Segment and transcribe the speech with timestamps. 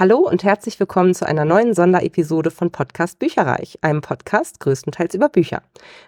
[0.00, 5.28] Hallo und herzlich willkommen zu einer neuen Sonderepisode von Podcast Bücherreich, einem Podcast größtenteils über
[5.28, 5.60] Bücher.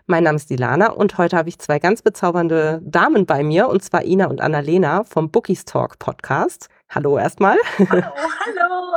[0.07, 3.84] Mein Name ist Dilana und heute habe ich zwei ganz bezaubernde Damen bei mir, und
[3.84, 6.70] zwar Ina und Annalena vom Bookies Talk Podcast.
[6.89, 7.58] Hallo erstmal.
[7.78, 8.96] Hallo, hallo.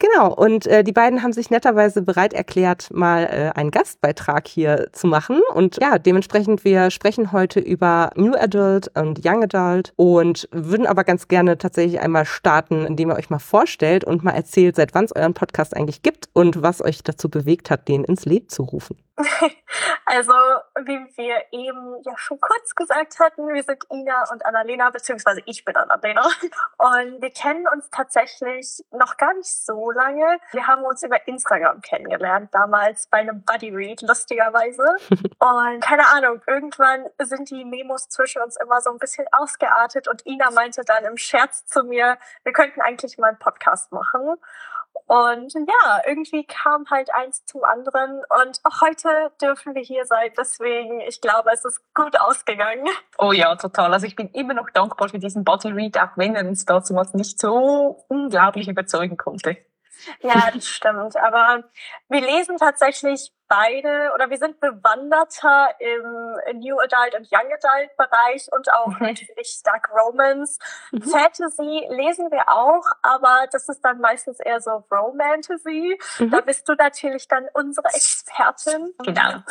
[0.00, 4.90] Genau, und äh, die beiden haben sich netterweise bereit erklärt, mal äh, einen Gastbeitrag hier
[4.92, 5.40] zu machen.
[5.54, 11.02] Und ja, dementsprechend, wir sprechen heute über New Adult und Young Adult und würden aber
[11.02, 15.06] ganz gerne tatsächlich einmal starten, indem ihr euch mal vorstellt und mal erzählt, seit wann
[15.06, 18.62] es euren Podcast eigentlich gibt und was euch dazu bewegt hat, den ins Leben zu
[18.62, 18.96] rufen.
[20.10, 20.32] Also,
[20.84, 25.64] wie wir eben ja schon kurz gesagt hatten, wir sind Ina und Annalena, beziehungsweise ich
[25.66, 26.26] bin Annalena.
[26.78, 30.38] Und wir kennen uns tatsächlich noch gar nicht so lange.
[30.52, 34.82] Wir haben uns über Instagram kennengelernt, damals bei einem Buddy Read, lustigerweise.
[35.38, 40.26] Und keine Ahnung, irgendwann sind die Memos zwischen uns immer so ein bisschen ausgeartet und
[40.26, 44.36] Ina meinte dann im Scherz zu mir, wir könnten eigentlich mal einen Podcast machen.
[45.06, 50.30] Und ja, irgendwie kam halt eins zum anderen und heute dürfen wir hier sein.
[50.36, 52.86] Deswegen, ich glaube, es ist gut ausgegangen.
[53.18, 53.92] Oh ja, total.
[53.92, 56.94] Also ich bin immer noch dankbar für diesen Body Read, auch wenn er uns dazu
[56.94, 59.56] was nicht so unglaublich überzeugen konnte.
[60.20, 61.16] Ja, das stimmt.
[61.16, 61.64] Aber
[62.08, 68.46] wir lesen tatsächlich beide oder wir sind bewanderter im New Adult und Young Adult Bereich
[68.52, 69.06] und auch mhm.
[69.06, 70.58] natürlich Dark Romance.
[70.92, 71.02] Mhm.
[71.02, 75.98] Fantasy lesen wir auch, aber das ist dann meistens eher so Romantasy.
[76.18, 76.30] Mhm.
[76.30, 78.94] Da bist du natürlich dann unsere Expertin.
[79.04, 79.42] Genau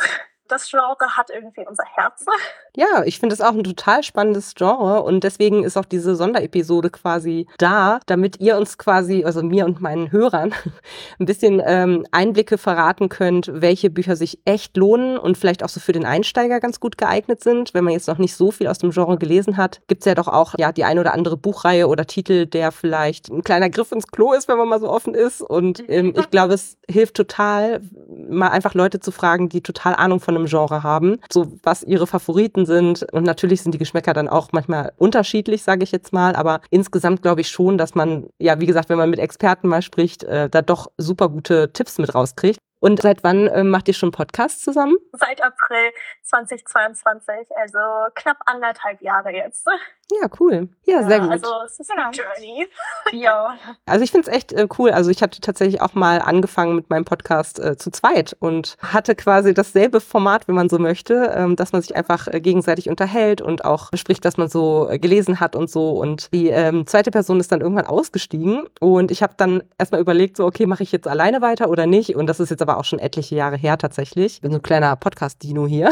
[0.48, 2.24] das Genre hat irgendwie unser Herz.
[2.76, 6.90] Ja, ich finde es auch ein total spannendes Genre und deswegen ist auch diese Sonderepisode
[6.90, 10.54] quasi da, damit ihr uns quasi, also mir und meinen Hörern,
[11.18, 15.80] ein bisschen ähm, Einblicke verraten könnt, welche Bücher sich echt lohnen und vielleicht auch so
[15.80, 17.74] für den Einsteiger ganz gut geeignet sind.
[17.74, 20.14] Wenn man jetzt noch nicht so viel aus dem Genre gelesen hat, gibt es ja
[20.14, 23.90] doch auch ja die ein oder andere Buchreihe oder Titel, der vielleicht ein kleiner Griff
[23.90, 25.42] ins Klo ist, wenn man mal so offen ist.
[25.42, 27.80] Und ähm, ich glaube, es hilft total,
[28.28, 32.06] mal einfach Leute zu fragen, die total Ahnung von einem Genre haben, so was ihre
[32.06, 33.04] Favoriten sind.
[33.12, 36.34] Und natürlich sind die Geschmäcker dann auch manchmal unterschiedlich, sage ich jetzt mal.
[36.36, 39.82] Aber insgesamt glaube ich schon, dass man, ja, wie gesagt, wenn man mit Experten mal
[39.82, 42.58] spricht, äh, da doch super gute Tipps mit rauskriegt.
[42.80, 44.96] Und seit wann äh, macht ihr schon Podcasts zusammen?
[45.12, 45.90] Seit April
[46.22, 47.78] 2022, also
[48.14, 49.66] knapp anderthalb Jahre jetzt.
[50.10, 50.70] Ja, cool.
[50.86, 51.30] Ja, sehr gut.
[51.30, 52.66] Also es ist eine Journey.
[53.12, 53.58] ja.
[53.84, 54.90] Also ich finde es echt äh, cool.
[54.90, 59.14] Also ich hatte tatsächlich auch mal angefangen mit meinem Podcast äh, zu zweit und hatte
[59.14, 63.42] quasi dasselbe Format, wenn man so möchte, ähm, dass man sich einfach äh, gegenseitig unterhält
[63.42, 65.90] und auch bespricht, was man so äh, gelesen hat und so.
[65.90, 70.38] Und die ähm, zweite Person ist dann irgendwann ausgestiegen und ich habe dann erstmal überlegt,
[70.38, 72.16] so, okay, mache ich jetzt alleine weiter oder nicht?
[72.16, 74.36] Und das ist jetzt aber auch schon etliche Jahre her tatsächlich.
[74.36, 75.90] Ich bin so ein kleiner Podcast-Dino hier.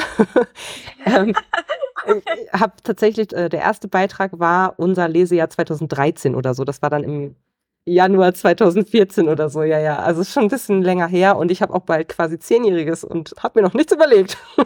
[1.05, 1.35] ähm,
[2.07, 6.65] ich habe tatsächlich, äh, der erste Beitrag war unser Lesejahr 2013 oder so.
[6.65, 7.37] Das war dann im
[7.85, 10.01] Januar 2014 oder so, ja, ja.
[10.01, 13.35] Also ist schon ein bisschen länger her und ich habe auch bald quasi Zehnjähriges und
[13.43, 14.37] habe mir noch nichts überlegt.
[14.57, 14.65] Oh,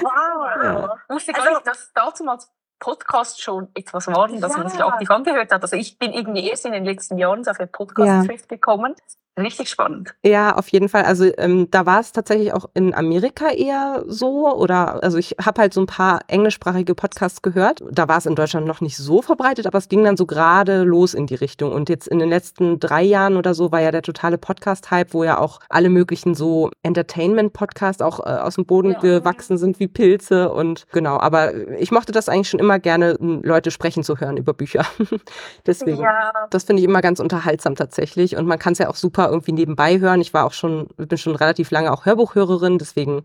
[0.00, 0.12] wow.
[0.62, 0.96] Ja.
[1.08, 4.58] Wusste gar nicht, dass damals Podcast schon etwas waren, dass ja.
[4.58, 5.62] man sich aktiv angehört hat.
[5.62, 8.36] Also ich bin irgendwie erst in den letzten Jahren auf den Podcast ja.
[8.48, 8.94] gekommen.
[9.38, 10.14] Richtig spannend.
[10.24, 11.02] Ja, auf jeden Fall.
[11.02, 15.60] Also ähm, da war es tatsächlich auch in Amerika eher so oder also ich habe
[15.60, 17.82] halt so ein paar englischsprachige Podcasts gehört.
[17.90, 20.84] Da war es in Deutschland noch nicht so verbreitet, aber es ging dann so gerade
[20.84, 21.72] los in die Richtung.
[21.72, 25.22] Und jetzt in den letzten drei Jahren oder so war ja der totale Podcast-Hype, wo
[25.22, 29.00] ja auch alle möglichen so Entertainment-Podcasts auch äh, aus dem Boden ja.
[29.00, 31.18] gewachsen sind wie Pilze und genau.
[31.20, 34.86] Aber ich mochte das eigentlich schon immer gerne, Leute sprechen zu hören über Bücher.
[35.66, 36.32] Deswegen, ja.
[36.48, 39.52] das finde ich immer ganz unterhaltsam tatsächlich und man kann es ja auch super irgendwie
[39.52, 40.20] nebenbei hören.
[40.20, 43.22] Ich war auch schon, bin schon relativ lange auch Hörbuchhörerin, deswegen mhm.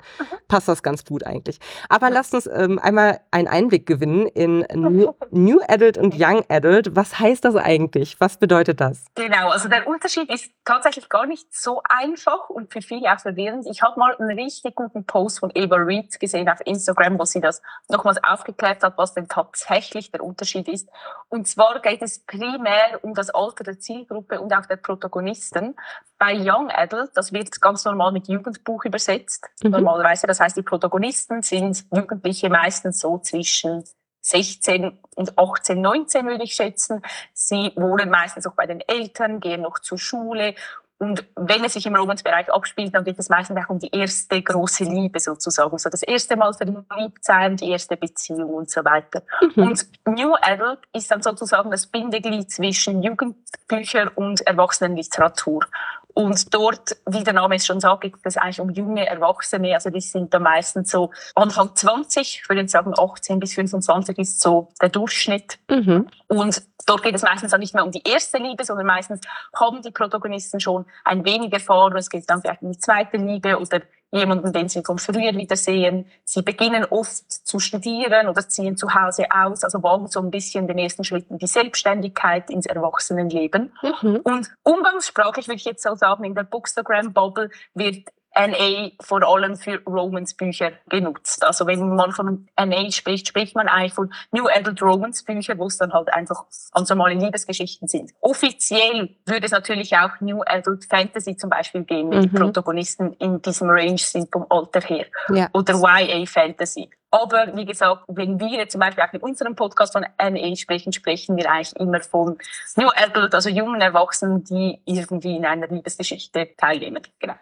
[0.47, 1.59] passt das ganz gut eigentlich.
[1.89, 6.95] Aber lasst uns ähm, einmal einen Einblick gewinnen in New, New Adult und Young Adult.
[6.95, 8.19] Was heißt das eigentlich?
[8.19, 9.05] Was bedeutet das?
[9.15, 13.65] Genau, also der Unterschied ist tatsächlich gar nicht so einfach und für viele auch verwirrend.
[13.69, 17.41] Ich habe mal einen richtig guten Post von Eva Reed gesehen auf Instagram, wo sie
[17.41, 20.89] das nochmals aufgeklärt hat, was denn tatsächlich der Unterschied ist.
[21.29, 25.75] Und zwar geht es primär um das Alter der Zielgruppe und auch der Protagonisten.
[26.17, 29.49] Bei Young Adult, das wird ganz normal mit Jugendbuch übersetzt.
[29.63, 29.71] Mhm.
[29.71, 33.83] Normalerweise, das heißt, die Protagonisten sind Jugendliche meistens so zwischen
[34.21, 37.01] 16 und 18, 19 würde ich schätzen.
[37.33, 40.55] Sie wohnen meistens auch bei den Eltern, gehen noch zur Schule
[41.01, 44.39] und wenn es sich im Romansbereich abspielt, dann geht es meistens auch um die erste
[44.39, 45.75] große Liebe sozusagen.
[45.79, 49.23] So das erste Mal verliebt sein, die erste Beziehung und so weiter.
[49.55, 49.63] Mhm.
[49.63, 55.65] Und New Adult ist dann sozusagen das Bindeglied zwischen Jugendbücher und Erwachsenenliteratur.
[56.13, 59.73] Und dort, wie der Name es schon sagt, geht es eigentlich um junge Erwachsene.
[59.73, 64.41] Also die sind da meistens so Anfang 20, ich würde sagen 18 bis 25 ist
[64.41, 65.59] so der Durchschnitt.
[65.69, 66.07] Mhm.
[66.27, 69.21] Und dort geht es meistens auch nicht mehr um die erste Liebe, sondern meistens
[69.55, 71.95] haben die Protagonisten schon ein wenig Erfahrung.
[71.95, 73.81] Es geht dann vielleicht um die zweite Liebe oder
[74.11, 76.05] jemanden, den sie von früher wiedersehen.
[76.25, 80.67] Sie beginnen oft zu studieren oder ziehen zu Hause aus, also wagen so ein bisschen
[80.67, 83.71] den ersten Schritt in die Selbstständigkeit, ins Erwachsenenleben.
[83.81, 84.17] Mhm.
[84.23, 89.81] Und umgangssprachlich würde ich jetzt so sagen, in der Bookstagram-Bubble wird NA vor allem für
[89.85, 91.43] Romance-Bücher genutzt.
[91.43, 95.77] Also wenn man von NA spricht, spricht man eigentlich von New Adult Romance-Bücher, wo es
[95.77, 98.11] dann halt einfach ganz normale Liebesgeschichten sind.
[98.21, 102.37] Offiziell würde es natürlich auch New Adult Fantasy zum Beispiel geben, mit mhm.
[102.37, 105.05] Protagonisten in diesem Range sind vom Alter her.
[105.29, 105.49] Ja.
[105.53, 106.89] Oder YA Fantasy.
[107.13, 110.93] Aber wie gesagt, wenn wir jetzt zum Beispiel auch in unserem Podcast von NA sprechen,
[110.93, 112.37] sprechen wir eigentlich immer von
[112.77, 117.01] New Adult, also jungen Erwachsenen, die irgendwie in einer Liebesgeschichte teilnehmen.
[117.19, 117.35] Genau.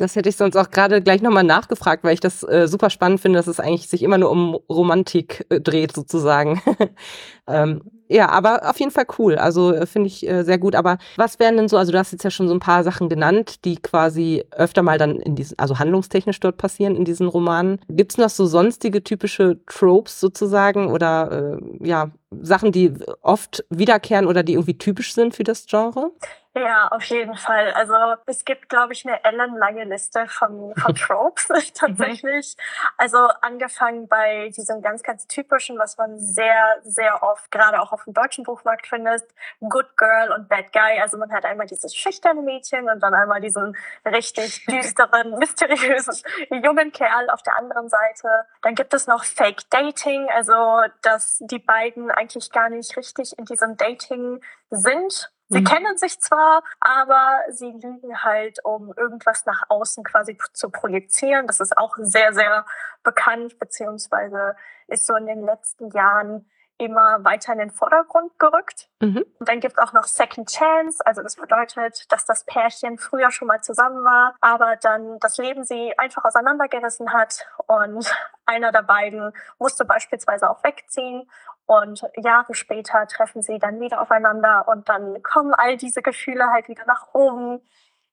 [0.00, 3.20] Das hätte ich sonst auch gerade gleich nochmal nachgefragt, weil ich das äh, super spannend
[3.20, 6.62] finde, dass es eigentlich sich immer nur um Romantik äh, dreht, sozusagen.
[7.46, 9.36] ähm, ja, aber auf jeden Fall cool.
[9.36, 10.74] Also äh, finde ich äh, sehr gut.
[10.74, 13.10] Aber was wären denn so, also du hast jetzt ja schon so ein paar Sachen
[13.10, 17.78] genannt, die quasi öfter mal dann in diesen, also handlungstechnisch dort passieren in diesen Romanen.
[17.88, 22.10] Gibt es noch so sonstige typische Tropes sozusagen oder äh, ja,
[22.40, 26.10] Sachen, die oft wiederkehren oder die irgendwie typisch sind für das Genre?
[26.60, 27.72] Ja, auf jeden Fall.
[27.72, 27.94] Also
[28.26, 32.56] es gibt, glaube ich, eine ellenlange Liste von, von Tropes tatsächlich.
[32.98, 38.04] Also angefangen bei diesem ganz, ganz typischen, was man sehr, sehr oft, gerade auch auf
[38.04, 39.22] dem deutschen Buchmarkt findet,
[39.60, 41.00] Good Girl und Bad Guy.
[41.00, 43.74] Also man hat einmal dieses schüchterne Mädchen und dann einmal diesen
[44.04, 46.14] richtig düsteren, mysteriösen
[46.62, 48.28] jungen Kerl auf der anderen Seite.
[48.62, 53.46] Dann gibt es noch Fake Dating, also dass die beiden eigentlich gar nicht richtig in
[53.46, 55.64] diesem Dating sind Sie mhm.
[55.64, 61.48] kennen sich zwar, aber sie lügen halt, um irgendwas nach außen quasi zu projizieren.
[61.48, 62.64] Das ist auch sehr, sehr
[63.02, 64.54] bekannt, beziehungsweise
[64.86, 66.48] ist so in den letzten Jahren
[66.80, 68.88] immer weiter in den Vordergrund gerückt.
[69.00, 69.24] Mhm.
[69.38, 73.30] Und dann gibt es auch noch Second Chance, also das bedeutet, dass das Pärchen früher
[73.30, 78.10] schon mal zusammen war, aber dann das Leben sie einfach auseinandergerissen hat und
[78.46, 81.28] einer der beiden musste beispielsweise auch wegziehen
[81.66, 86.68] und Jahre später treffen sie dann wieder aufeinander und dann kommen all diese Gefühle halt
[86.68, 87.60] wieder nach oben.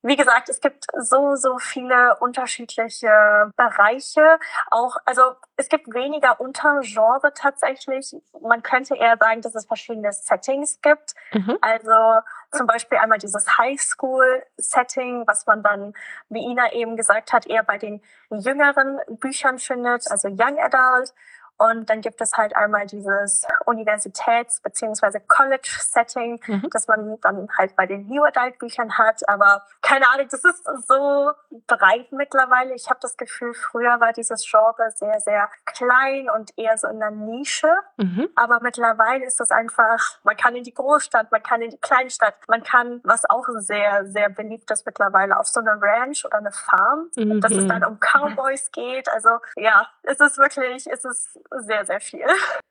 [0.04, 4.40] Wie gesagt, es gibt so, so viele unterschiedliche Bereiche.
[4.70, 5.22] Auch, also
[5.56, 8.16] es gibt weniger Untergenre tatsächlich.
[8.42, 11.16] Man könnte eher sagen, dass es verschiedene Settings gibt.
[11.34, 11.58] Mhm.
[11.62, 12.20] Also
[12.52, 15.94] zum Beispiel einmal dieses Highschool-Setting, was man dann,
[16.30, 21.14] wie Ina eben gesagt hat, eher bei den jüngeren Büchern findet, also Young Adult.
[21.58, 25.20] Und dann gibt es halt einmal dieses Universitäts- bzw.
[25.28, 26.70] College-Setting, mhm.
[26.72, 29.28] das man dann halt bei den New Adult-Büchern hat.
[29.28, 31.32] Aber keine Ahnung, das ist so
[31.66, 32.74] breit mittlerweile.
[32.76, 37.00] Ich habe das Gefühl, früher war dieses Genre sehr, sehr klein und eher so in
[37.00, 37.72] der Nische.
[37.98, 38.30] Mhm.
[38.36, 42.36] Aber mittlerweile ist das einfach, man kann in die Großstadt, man kann in die Kleinstadt,
[42.48, 46.52] man kann, was auch sehr, sehr beliebt ist mittlerweile, auf so eine Ranch oder eine
[46.52, 47.42] Farm, mhm.
[47.42, 49.10] dass es dann um Cowboys geht.
[49.10, 52.26] Also ja, es ist wirklich, es ist sehr, sehr viel.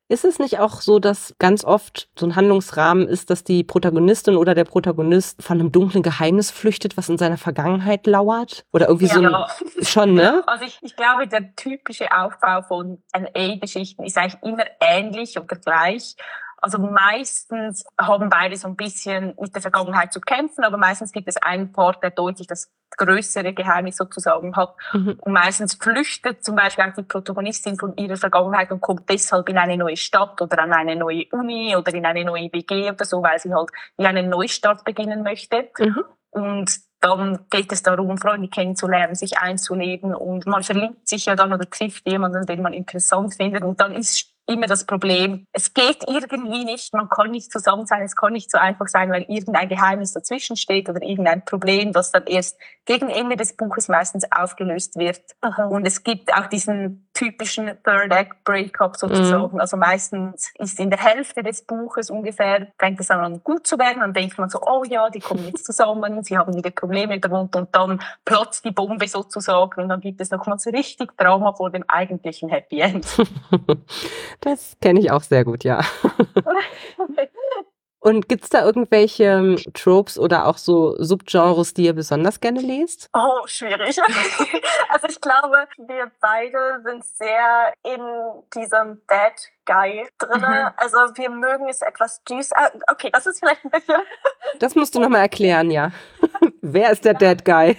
[0.09, 4.37] Ist es nicht auch so, dass ganz oft so ein Handlungsrahmen ist, dass die Protagonistin
[4.37, 8.65] oder der Protagonist von einem dunklen Geheimnis flüchtet, was in seiner Vergangenheit lauert?
[8.71, 9.45] Oder irgendwie ja, so ein,
[9.85, 10.43] schon, ne?
[10.47, 16.15] Also ich, ich glaube, der typische Aufbau von NA-Geschichten ist eigentlich immer ähnlich oder gleich.
[16.59, 21.27] Also meistens haben beide so ein bisschen mit der Vergangenheit zu kämpfen, aber meistens gibt
[21.27, 24.75] es einen Part, der deutlich das größere Geheimnis sozusagen hat.
[24.93, 25.19] Mhm.
[25.21, 29.57] Und meistens flüchtet zum Beispiel auch die Protagonistin von ihrer Vergangenheit und kommt deshalb in
[29.57, 33.21] eine neue Stadt oder an eine neue Uni oder in eine neue WG oder so,
[33.21, 35.69] weil sie halt in einen Neustart beginnen möchte.
[35.77, 36.03] Mhm.
[36.31, 41.53] Und dann geht es darum, Freunde kennenzulernen, sich einzuleben und man verliebt sich ja dann
[41.53, 46.03] oder trifft jemanden, den man interessant findet und dann ist immer das Problem, es geht
[46.07, 49.69] irgendwie nicht, man kann nicht zusammen sein, es kann nicht so einfach sein, weil irgendein
[49.69, 54.97] Geheimnis dazwischen steht oder irgendein Problem, das dann erst gegen Ende des Buches meistens aufgelöst
[54.97, 55.21] wird.
[55.41, 55.65] Aha.
[55.65, 59.55] Und es gibt auch diesen typischen Third Act Breakup sozusagen.
[59.55, 59.59] Mhm.
[59.59, 63.99] Also meistens ist in der Hälfte des Buches ungefähr, fängt es an gut zu werden,
[63.99, 67.59] dann denkt man so, oh ja, die kommen jetzt zusammen, sie haben wieder Probleme darunter
[67.59, 71.69] und dann platzt die Bombe sozusagen und dann gibt es nochmal so richtig Drama vor
[71.69, 73.05] dem eigentlichen Happy End.
[74.41, 75.79] Das kenne ich auch sehr gut, ja.
[78.07, 82.61] Und gibt es da irgendwelche ähm, Tropes oder auch so Subgenres, die ihr besonders gerne
[82.61, 83.09] lest?
[83.13, 83.99] Oh, schwierig.
[84.89, 87.99] also ich glaube, wir beide sind sehr in
[88.55, 89.33] diesem Bad
[89.65, 90.39] Guy drin.
[90.39, 90.69] Mhm.
[90.77, 92.55] Also wir mögen es etwas düster.
[92.57, 94.01] Ah, okay, das ist vielleicht ein bisschen.
[94.59, 95.91] Das musst du nochmal erklären, ja.
[96.61, 97.77] Wer ist der Dead Guy?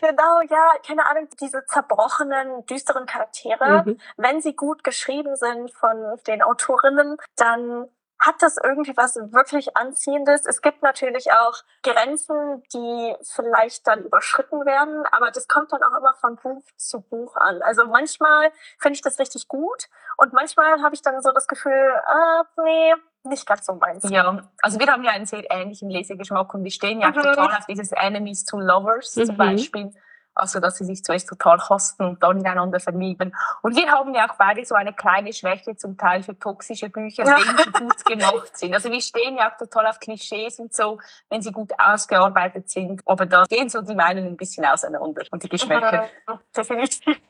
[0.00, 4.00] genau, ja, keine Ahnung, diese zerbrochenen, düsteren Charaktere, mhm.
[4.16, 7.86] wenn sie gut geschrieben sind von den Autorinnen, dann
[8.22, 10.46] hat das irgendwie was wirklich Anziehendes.
[10.46, 15.98] Es gibt natürlich auch Grenzen, die vielleicht dann überschritten werden, aber das kommt dann auch
[15.98, 17.60] immer von Buch zu Buch an.
[17.62, 21.72] Also manchmal finde ich das richtig gut und manchmal habe ich dann so das Gefühl,
[21.72, 24.08] äh, nee, nicht ganz so meins.
[24.08, 27.14] Ja, also wir haben ja einen sehr ähnlichen Lesegeschmack und wir stehen ja mhm.
[27.14, 29.26] total auf dieses Enemies to Lovers mhm.
[29.26, 29.92] zum Beispiel.
[30.34, 33.34] Also, dass sie sich zuerst total kosten und dann ineinander verlieben.
[33.62, 37.24] Und wir haben ja auch beide so eine kleine Schwäche zum Teil für toxische Bücher,
[37.24, 38.74] wenn sie gut gemacht sind.
[38.74, 40.98] Also, wir stehen ja auch total auf Klischees und so,
[41.28, 43.02] wenn sie gut ausgearbeitet sind.
[43.04, 46.08] Aber da gehen so die Meinungen ein bisschen auseinander und die Geschmäcker.
[46.56, 47.20] Definitiv.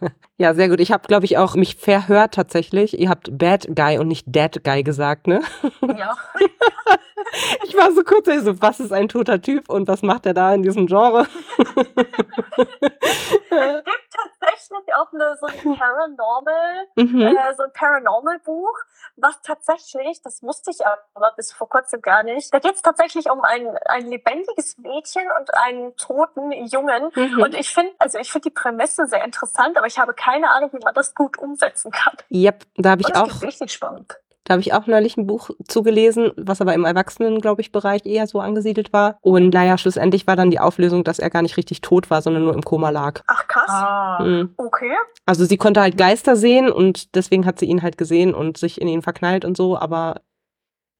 [0.38, 0.80] Ja, sehr gut.
[0.80, 2.98] Ich habe, glaube ich, auch mich verhört tatsächlich.
[2.98, 5.40] Ihr habt Bad Guy und nicht Dead Guy gesagt, ne?
[5.80, 6.14] Ja.
[7.64, 10.52] ich war so kurz so, was ist ein toter Typ und was macht er da
[10.52, 11.26] in diesem Genre?
[14.40, 17.20] tatsächlich auch eine, so ein Paranormal, mhm.
[17.20, 18.78] äh, so ein Paranormal-Buch,
[19.16, 23.30] was tatsächlich, das wusste ich aber bis vor kurzem gar nicht, da geht es tatsächlich
[23.30, 27.10] um ein, ein lebendiges Mädchen und einen toten Jungen.
[27.14, 27.42] Mhm.
[27.42, 30.70] Und ich finde, also ich finde die Prämisse sehr interessant, aber ich habe keine Ahnung,
[30.72, 32.14] wie man das gut umsetzen kann.
[32.30, 33.42] Yep, da habe ich auch.
[33.42, 34.16] Richtig spannend.
[34.46, 38.06] Da habe ich auch neulich ein Buch zugelesen, was aber im Erwachsenen, glaube ich, Bereich
[38.06, 39.18] eher so angesiedelt war.
[39.20, 42.44] Und naja, schlussendlich war dann die Auflösung, dass er gar nicht richtig tot war, sondern
[42.44, 43.22] nur im Koma lag.
[43.26, 43.68] Ach krass.
[43.68, 44.22] Ah.
[44.22, 44.54] Mhm.
[44.56, 44.92] Okay.
[45.26, 48.80] Also sie konnte halt Geister sehen und deswegen hat sie ihn halt gesehen und sich
[48.80, 50.20] in ihn verknallt und so, aber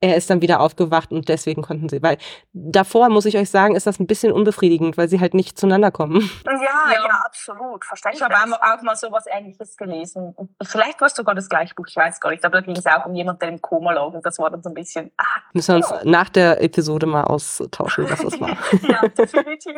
[0.01, 2.19] er ist dann wieder aufgewacht und deswegen konnten sie, weil
[2.53, 5.91] davor, muss ich euch sagen, ist das ein bisschen unbefriedigend, weil sie halt nicht zueinander
[5.91, 6.31] kommen.
[6.45, 7.85] Ja, ja, ja absolut.
[7.85, 8.23] Verständlich.
[8.23, 10.35] Ich habe auch mal so was Ähnliches gelesen.
[10.63, 12.87] Vielleicht war es sogar das gleiche Buch, ich weiß gar nicht, aber da ging es
[12.87, 15.11] auch um jemanden, der im Koma lag und das war dann so ein bisschen...
[15.17, 15.25] Ah,
[15.55, 16.01] Müssen wir uns ja.
[16.05, 18.51] nach der Episode mal austauschen, was das war.
[18.83, 19.77] ja, definitiv.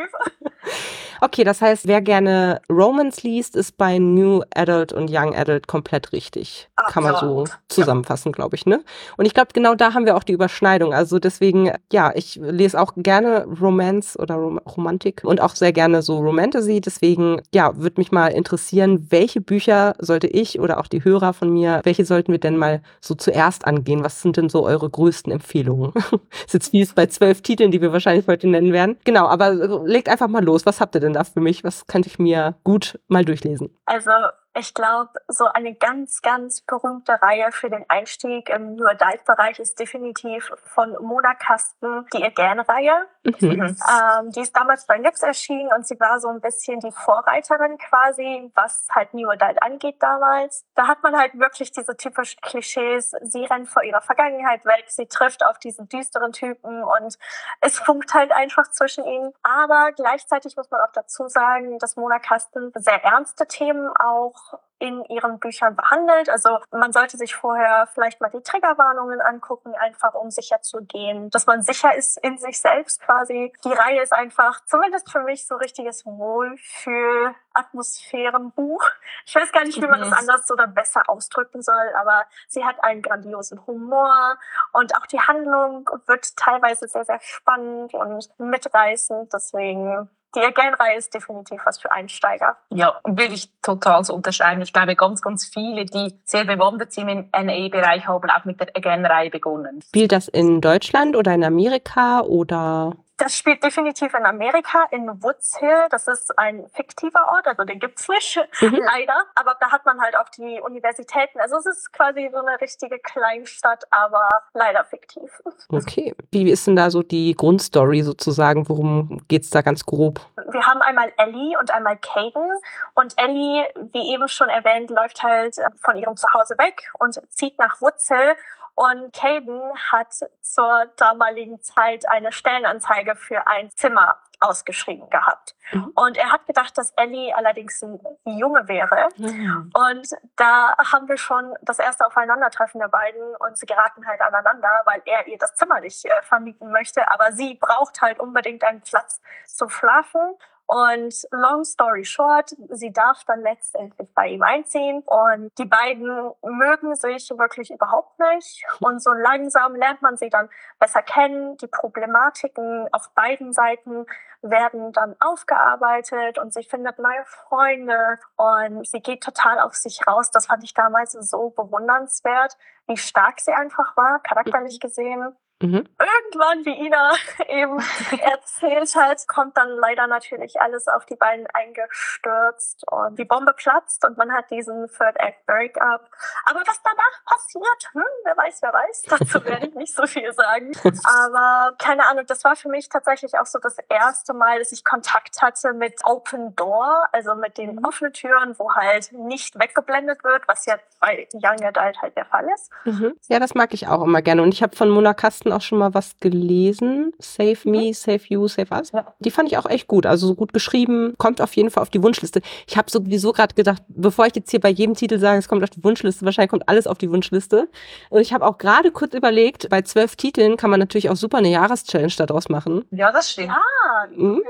[1.21, 6.13] okay, das heißt, wer gerne Romans liest, ist bei New Adult und Young Adult komplett
[6.13, 6.69] richtig.
[6.75, 6.93] Absolut.
[6.93, 8.83] Kann man so zusammenfassen, glaube ich, ne?
[9.17, 10.93] Und ich glaube, genau da haben wir auch die Überschneidung.
[10.93, 16.03] Also deswegen, ja, ich lese auch gerne Romance oder Rom Romantik und auch sehr gerne
[16.03, 16.81] so Romantasy.
[16.81, 21.53] Deswegen, ja, würde mich mal interessieren, welche Bücher sollte ich oder auch die Hörer von
[21.53, 24.05] mir, welche sollten wir denn mal so zuerst angehen?
[24.05, 25.93] Was sind denn so eure größten Empfehlungen?
[26.47, 28.97] ist jetzt wie es bei zwölf Titeln, die wir wahrscheinlich heute nennen werden.
[29.05, 29.53] Genau, aber
[29.85, 30.67] legt einfach mal los.
[30.67, 31.65] Was habt ihr denn da für mich?
[31.65, 33.71] Was könnte ich mir gut mal durchlesen?
[33.87, 34.11] Also
[34.59, 39.79] ich glaube, so eine ganz, ganz berühmte Reihe für den Einstieg im New Adult-Bereich ist
[39.79, 43.07] definitiv von Mona Kasten die Again-Reihe.
[43.25, 43.61] Mhm.
[43.61, 47.79] Ähm, die ist damals bei Nix erschienen und sie war so ein bisschen die Vorreiterin
[47.79, 50.65] quasi, was halt New Adult angeht damals.
[50.75, 53.13] Da hat man halt wirklich diese typischen Klischees.
[53.23, 57.19] Sie rennt vor ihrer Vergangenheit weg, sie trifft auf diesen düsteren Typen und
[57.61, 59.33] es funkt halt einfach zwischen ihnen.
[59.43, 64.48] Aber gleichzeitig muss man auch dazu sagen, dass Mona Kasten sehr ernste Themen auch
[64.79, 66.31] in ihren Büchern behandelt.
[66.31, 71.31] Also man sollte sich vorher vielleicht mal die Triggerwarnungen angucken, einfach um sicher zu gehen,
[71.31, 73.53] dass man sicher ist in sich selbst quasi.
[73.65, 78.85] Die Reihe ist einfach, zumindest für mich, so richtiges Wohlfühl-Atmosphärenbuch.
[79.27, 80.17] Ich weiß gar nicht, wie man das mhm.
[80.17, 84.39] anders oder besser ausdrücken soll, aber sie hat einen grandiosen Humor
[84.73, 89.33] und auch die Handlung wird teilweise sehr, sehr spannend und mitreißend.
[89.33, 92.57] Deswegen die Again-Reihe ist definitiv was für Einsteiger.
[92.71, 94.61] Ja, will ich total so unterschreiben.
[94.63, 98.69] Ich glaube, ganz, ganz viele, die sehr bewandert sind im NE-Bereich, haben auch mit der
[98.77, 99.81] Again-Reihe begonnen.
[99.83, 102.95] Spielt das in Deutschland oder in Amerika oder?
[103.19, 105.87] Das spielt definitiv in Amerika, in Woods Hill.
[105.91, 108.77] Das ist ein fiktiver Ort, also den gibt's nicht, mhm.
[108.85, 109.25] leider.
[109.35, 111.41] Aber da hat man halt auch die Universitäten.
[111.41, 115.31] Also es ist quasi so eine richtige Kleinstadt, aber leider fiktiv.
[115.71, 116.15] Okay.
[116.31, 118.69] Wie ist denn da so die Grundstory sozusagen?
[118.69, 120.21] Worum geht's da ganz grob?
[120.51, 122.51] Wir haben einmal Ellie und einmal Caden.
[122.95, 127.81] Und Ellie, wie eben schon erwähnt, läuft halt von ihrem Zuhause weg und zieht nach
[127.81, 128.35] Woods Hill
[128.79, 135.57] und Caden hat zur damaligen Zeit eine Stellenanzeige für ein Zimmer ausgeschrieben gehabt.
[135.73, 135.91] Mhm.
[135.97, 139.09] Und er hat gedacht, dass Ellie allerdings ein Junge wäre.
[139.17, 139.73] Mhm.
[139.75, 144.71] Und da haben wir schon das erste Aufeinandertreffen der beiden und sie geraten halt aneinander,
[144.85, 147.11] weil er ihr das Zimmer nicht äh, vermieten möchte.
[147.11, 150.37] Aber sie braucht halt unbedingt einen Platz zu schlafen.
[150.71, 156.95] Und long story short, sie darf dann letztendlich bei ihm einziehen und die beiden mögen
[156.95, 158.67] sich wirklich überhaupt nicht.
[158.81, 161.57] Und so langsam lernt man sie dann besser kennen.
[161.57, 164.05] Die Problematiken auf beiden Seiten
[164.43, 170.31] werden dann aufgearbeitet und sie findet neue Freunde und sie geht total auf sich raus.
[170.31, 175.35] Das fand ich damals so bewundernswert, wie stark sie einfach war, charakterlich gesehen.
[175.61, 175.89] Mhm.
[175.99, 177.13] Irgendwann, wie Ina
[177.49, 177.79] eben
[178.21, 184.05] erzählt hat, kommt dann leider natürlich alles auf die beiden eingestürzt und die Bombe platzt
[184.05, 186.09] und man hat diesen Third Act Breakup.
[186.45, 189.03] Aber was danach passiert, hm, wer weiß, wer weiß.
[189.09, 190.73] Dazu werde ich nicht so viel sagen.
[191.05, 194.85] Aber keine Ahnung, das war für mich tatsächlich auch so das erste Mal, dass ich
[194.85, 197.85] Kontakt hatte mit Open Door, also mit den mhm.
[197.85, 202.47] offenen Türen, wo halt nicht weggeblendet wird, was ja bei Young Adult halt der Fall
[202.55, 202.71] ist.
[202.85, 203.17] Mhm.
[203.29, 204.43] Ja, das mag ich auch immer gerne.
[204.43, 207.13] Und ich habe von Mona Kasten auch schon mal was gelesen.
[207.19, 207.93] Save Me, mhm.
[207.93, 208.93] Save You, Save Us.
[209.21, 210.07] Die fand ich auch echt gut.
[210.07, 212.41] Also so gut geschrieben, kommt auf jeden Fall auf die Wunschliste.
[212.67, 215.63] Ich habe sowieso gerade gedacht, bevor ich jetzt hier bei jedem Titel sage, es kommt
[215.63, 217.69] auf die Wunschliste, wahrscheinlich kommt alles auf die Wunschliste.
[218.11, 221.39] Und ich habe auch gerade kurz überlegt, bei zwölf Titeln kann man natürlich auch super
[221.39, 222.85] eine Jahreschallenge daraus machen.
[222.91, 223.51] Ja, das stimmt.
[223.51, 224.43] Ah, mhm.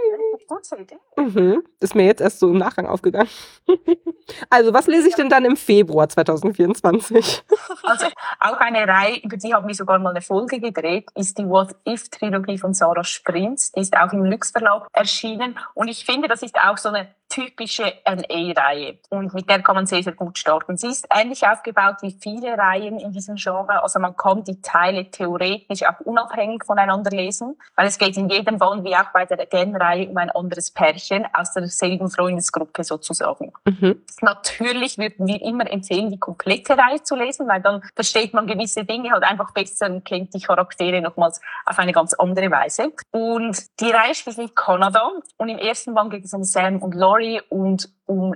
[1.16, 1.62] Mhm.
[1.80, 3.28] Ist mir jetzt erst so im Nachgang aufgegangen.
[4.50, 7.44] also, was lese ich denn dann im Februar 2024?
[7.84, 8.06] Also,
[8.40, 11.74] auch eine Reihe, über die haben wir sogar mal eine Folge gedreht, ist die What
[11.88, 13.72] If Trilogie von Sarah Sprintz.
[13.72, 15.58] Die ist auch im Lux Verlag erschienen.
[15.74, 19.86] Und ich finde, das ist auch so eine typische NA-Reihe und mit der kann man
[19.86, 20.76] sehr, sehr gut starten.
[20.76, 25.10] Sie ist ähnlich aufgebaut wie viele Reihen in diesem Genre, also man kann die Teile
[25.10, 29.40] theoretisch auch unabhängig voneinander lesen, weil es geht in jedem Fall, wie auch bei der
[29.40, 33.52] Again-Reihe, um ein anderes Pärchen aus derselben Freundesgruppe sozusagen.
[33.64, 34.02] Mhm.
[34.22, 38.84] Natürlich würden wir immer empfehlen, die komplette Reihe zu lesen, weil dann versteht man gewisse
[38.84, 42.92] Dinge halt einfach besser und kennt die Charaktere nochmals auf eine ganz andere Weise.
[43.10, 46.94] Und die Reihe spielt in Kanada und im ersten Band geht es um Sam und
[46.94, 47.88] Laura Story und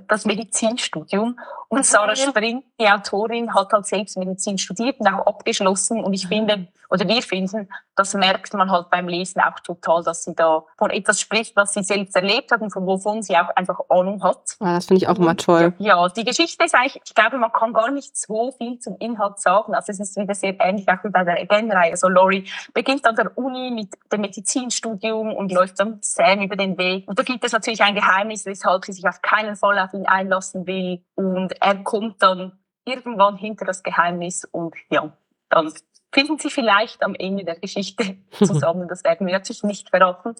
[0.07, 1.39] das Medizinstudium.
[1.69, 1.83] Und mhm.
[1.83, 6.03] Sarah Spring, die Autorin, hat halt selbst Medizin studiert und auch abgeschlossen.
[6.03, 6.29] Und ich mhm.
[6.29, 10.63] finde, oder wir finden, das merkt man halt beim Lesen auch total, dass sie da
[10.77, 14.23] von etwas spricht, was sie selbst erlebt hat und von wovon sie auch einfach Ahnung
[14.23, 14.57] hat.
[14.59, 15.73] Ja, das finde ich auch immer toll.
[15.79, 19.39] Ja, die Geschichte ist eigentlich, ich glaube, man kann gar nicht so viel zum Inhalt
[19.39, 19.73] sagen.
[19.73, 21.91] Also es ist wieder sehr ähnlich auch wie bei der Again-Reihe.
[21.91, 26.77] Also Laurie beginnt an der Uni mit dem Medizinstudium und läuft dann Sam über den
[26.77, 27.07] Weg.
[27.07, 30.05] Und da gibt es natürlich ein Geheimnis, weshalb sie sich auf keinen Fall auf ihn
[30.05, 31.01] einlassen will.
[31.15, 35.15] Und er kommt dann irgendwann hinter das Geheimnis und ja,
[35.47, 35.71] dann
[36.11, 38.89] finden Sie vielleicht am Ende der Geschichte zusammen.
[38.89, 40.35] Das werden wir natürlich nicht verraten.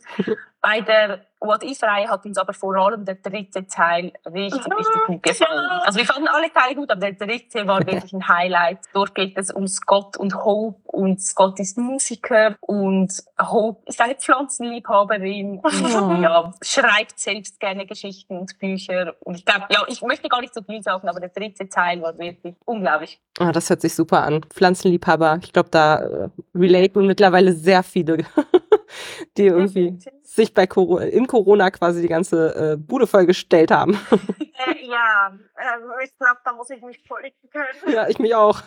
[0.60, 5.24] Bei der What If-Reihe hat uns aber vor allem der dritte Teil richtig, richtig gut
[5.24, 5.82] gefallen.
[5.84, 8.80] Also wir fanden alle Teile gut, aber der dritte war wirklich ein Highlight.
[8.94, 14.16] Dort geht es um Scott und Hope und Scott ist Musiker und Hope ist eine
[14.16, 19.16] Pflanzenliebhaberin und ja, schreibt selbst gerne Geschichten und Bücher.
[19.20, 22.02] Und ich glaube, ja, ich möchte gar nicht so viel sagen, aber der dritte Teil
[22.02, 23.20] war wirklich unglaublich.
[23.40, 24.46] Ah, das hört sich super an.
[24.50, 28.18] Pflanzenliebhaber, ich glaube, da äh, relaten mittlerweile sehr viele,
[29.38, 34.00] die irgendwie sich bei Corona, in Corona quasi die ganze äh, Bude vollgestellt haben.
[34.12, 37.94] Äh, ja, äh, ich glaube, da muss ich mich politischen können.
[37.94, 38.62] Ja, ich mich auch.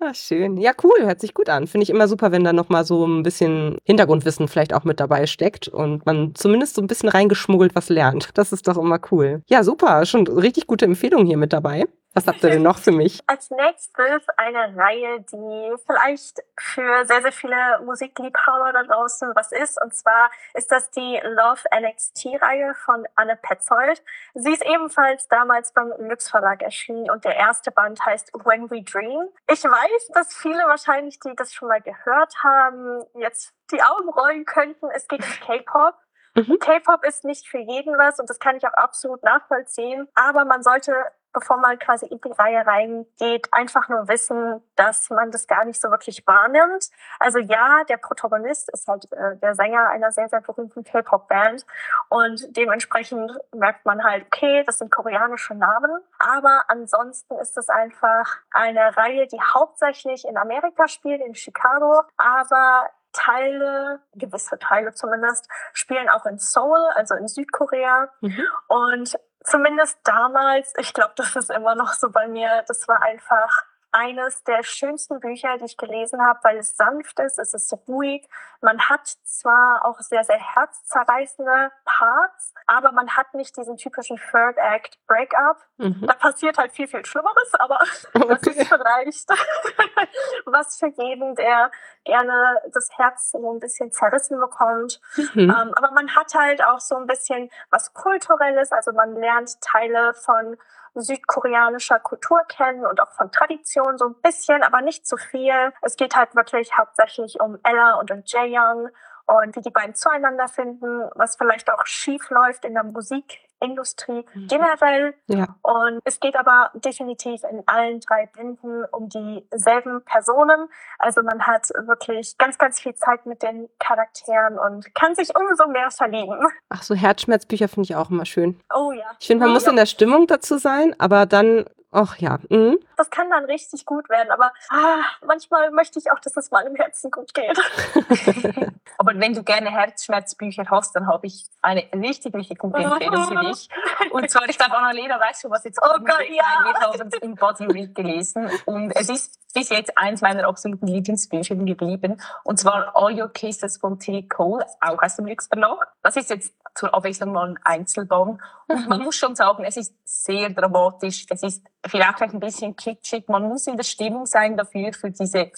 [0.00, 0.56] Ach, schön.
[0.56, 1.66] Ja, cool, hört sich gut an.
[1.66, 5.26] Finde ich immer super, wenn da nochmal so ein bisschen Hintergrundwissen vielleicht auch mit dabei
[5.26, 8.30] steckt und man zumindest so ein bisschen reingeschmuggelt was lernt.
[8.34, 9.42] Das ist doch immer cool.
[9.46, 10.04] Ja, super.
[10.06, 11.86] Schon richtig gute Empfehlungen hier mit dabei.
[12.14, 13.20] Was habt ihr denn noch für mich?
[13.26, 19.82] Als nächstes eine Reihe, die vielleicht für sehr, sehr viele Musikliebhaber da draußen was ist.
[19.82, 24.02] Und zwar ist das die Love NXT-Reihe von Anne Petzold.
[24.34, 28.82] Sie ist ebenfalls damals beim Lux Verlag erschienen und der erste Band heißt When We
[28.82, 29.28] Dream.
[29.50, 34.44] Ich weiß, dass viele wahrscheinlich, die das schon mal gehört haben, jetzt die Augen rollen
[34.44, 34.90] könnten.
[34.94, 35.94] Es geht um K-Pop.
[36.34, 36.58] Mhm.
[36.58, 40.08] K-Pop ist nicht für jeden was und das kann ich auch absolut nachvollziehen.
[40.14, 40.92] Aber man sollte
[41.34, 45.80] bevor man quasi in die Reihe reingeht, einfach nur wissen, dass man das gar nicht
[45.80, 46.88] so wirklich wahrnimmt.
[47.18, 51.66] Also ja, der Protagonist ist halt äh, der Sänger einer sehr, sehr berühmten K-Pop-Band
[52.08, 58.38] und dementsprechend merkt man halt, okay, das sind koreanische Namen, aber ansonsten ist es einfach
[58.52, 66.10] eine Reihe, die hauptsächlich in Amerika spielt, in Chicago, aber Teile, gewisse Teile zumindest, spielen
[66.10, 68.10] auch in Seoul, also in Südkorea.
[68.20, 68.44] Mhm.
[68.68, 73.64] Und zumindest damals, ich glaube, das ist immer noch so bei mir, das war einfach
[73.94, 78.28] eines der schönsten Bücher, die ich gelesen habe, weil es sanft ist, es ist ruhig.
[78.60, 84.56] Man hat zwar auch sehr, sehr herzzerreißende Parts, aber man hat nicht diesen typischen Third
[84.58, 85.58] Act Breakup.
[85.76, 86.06] Mhm.
[86.08, 87.78] Da passiert halt viel, viel Schlimmeres, aber
[88.14, 88.26] okay.
[88.28, 89.28] das ist vielleicht
[90.46, 91.70] was für jeden, der
[92.04, 95.00] gerne das Herz so ein bisschen zerrissen bekommt.
[95.16, 95.50] Mhm.
[95.50, 100.14] Ähm, aber man hat halt auch so ein bisschen was Kulturelles, also man lernt Teile
[100.14, 100.56] von
[100.94, 105.72] südkoreanischer Kultur kennen und auch von Tradition so ein bisschen, aber nicht zu viel.
[105.82, 108.88] Es geht halt wirklich hauptsächlich um Ella und um Jaeyoung
[109.26, 114.24] und wie die beiden zueinander finden, was vielleicht auch schief läuft in der Musik Industrie
[114.34, 114.48] mhm.
[114.48, 115.14] generell.
[115.26, 115.56] Ja.
[115.62, 120.68] Und es geht aber definitiv in allen drei Bänden um dieselben Personen.
[120.98, 125.68] Also man hat wirklich ganz, ganz viel Zeit mit den Charakteren und kann sich umso
[125.68, 126.46] mehr verlieben.
[126.68, 128.60] Ach so, Herzschmerzbücher finde ich auch immer schön.
[128.74, 129.04] Oh ja.
[129.20, 129.70] Ich finde, man oh, muss ja.
[129.70, 131.64] in der Stimmung dazu sein, aber dann
[131.96, 132.40] Ach ja.
[132.48, 132.80] Mhm.
[132.96, 136.74] Das kann dann richtig gut werden, aber ah, manchmal möchte ich auch, dass es meinem
[136.74, 137.56] Herzen gut geht.
[138.98, 143.36] aber wenn du gerne Herzschmerzbücher hast, dann habe ich eine richtig, richtig gute Empfehlung für
[143.46, 143.68] dich.
[144.10, 146.64] Und zwar, ich glaube, Annalena weiß schon, was jetzt oh Gott, ja.
[146.64, 151.54] Wir haben es im Body gelesen und es ist bis jetzt eins meiner absoluten Lieblingsbücher
[151.54, 152.20] geblieben.
[152.42, 155.92] Und zwar All Your Kisses von Tilly Cole, auch aus dem Lux Verlag.
[156.02, 158.40] Das ist jetzt zur Abwechslung mal ein Einzelband.
[158.68, 161.26] Und man muss schon sagen, es ist sehr dramatisch.
[161.30, 163.28] Es ist vielleicht ein bisschen kitschig.
[163.28, 165.50] Man muss in der Stimmung sein dafür, für diese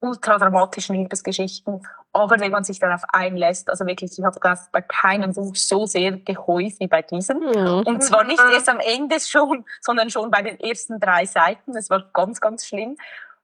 [0.00, 1.86] ultra dramatischen Liebesgeschichten.
[2.12, 5.86] Aber wenn man sich darauf einlässt, also wirklich, ich habe das bei keinem Buch so
[5.86, 7.42] sehr geheult wie bei diesem.
[7.52, 7.80] Ja.
[7.80, 11.76] Und zwar nicht erst am Ende schon, sondern schon bei den ersten drei Seiten.
[11.76, 12.96] Es war ganz, ganz schlimm.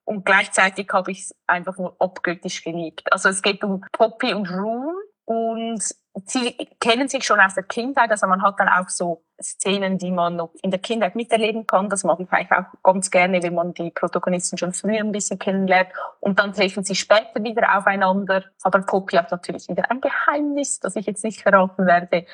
[0.04, 3.12] Und gleichzeitig habe ich es einfach nur abgöttisch geliebt.
[3.12, 5.82] Also es geht um Poppy und Rune und
[6.24, 10.10] sie kennen sich schon aus der Kindheit, also man hat dann auch so Szenen, die
[10.10, 11.90] man noch in der Kindheit miterleben kann.
[11.90, 15.38] Das mag ich eigentlich auch ganz gerne, wenn man die Protagonisten schon früher ein bisschen
[15.38, 15.90] kennenlernt.
[16.20, 18.44] Und dann treffen sie später wieder aufeinander.
[18.62, 22.24] Aber Poppy hat natürlich wieder ein Geheimnis, das ich jetzt nicht verraten werde.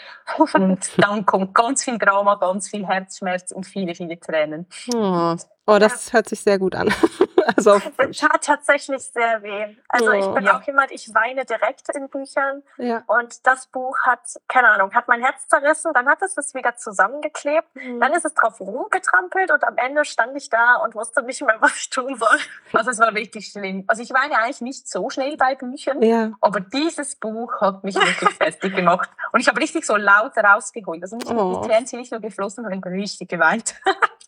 [0.54, 4.66] Und dann kommt ganz viel Drama, ganz viel Herzschmerz und viele, viele Tränen.
[4.94, 5.34] Oh,
[5.66, 6.92] oh das hört sich sehr gut an.
[7.56, 9.76] Also es tat tatsächlich sehr weh.
[9.88, 10.56] Also oh, ich bin ja.
[10.56, 12.62] auch jemand, ich weine direkt in Büchern.
[12.78, 13.02] Ja.
[13.06, 16.76] Und das Buch hat, keine Ahnung, hat mein Herz zerrissen, dann hat es es wieder
[16.76, 18.00] zusammengeklebt, mhm.
[18.00, 21.56] dann ist es drauf rumgetrampelt und am Ende stand ich da und wusste nicht mehr,
[21.60, 22.38] was ich tun soll.
[22.72, 23.84] Also es war richtig schlimm.
[23.86, 26.32] Also ich weine eigentlich nicht so schnell bei Büchern, ja.
[26.40, 29.10] aber dieses Buch hat mich wirklich festig gemacht.
[29.32, 31.02] Und ich habe richtig so laut rausgeholt.
[31.02, 31.60] Also nicht, oh.
[31.60, 33.74] die Tränen sind nicht nur geflossen, sondern richtig geweint.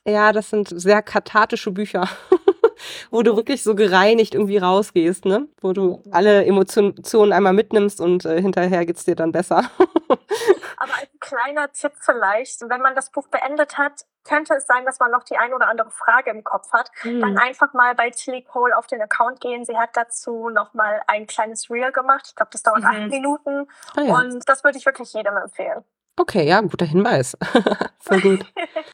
[0.07, 2.09] Ja, das sind sehr kathartische Bücher
[3.11, 5.49] wo du wirklich so gereinigt irgendwie rausgehst, ne?
[5.61, 9.71] Wo du alle Emotionen einmal mitnimmst und äh, hinterher geht's dir dann besser.
[10.77, 15.01] Aber ein kleiner Tipp vielleicht, wenn man das Buch beendet hat, könnte es sein, dass
[15.01, 16.91] man noch die ein oder andere Frage im Kopf hat.
[17.05, 17.21] Mhm.
[17.21, 19.65] Dann einfach mal bei Tilly Cole auf den Account gehen.
[19.65, 22.25] Sie hat dazu noch mal ein kleines Reel gemacht.
[22.29, 22.87] Ich glaube, das dauert mhm.
[22.87, 23.69] acht Minuten.
[23.97, 24.15] Ah, ja.
[24.15, 25.85] Und das würde ich wirklich jedem empfehlen.
[26.17, 27.37] Okay, ja, guter Hinweis.
[27.99, 28.47] Voll gut.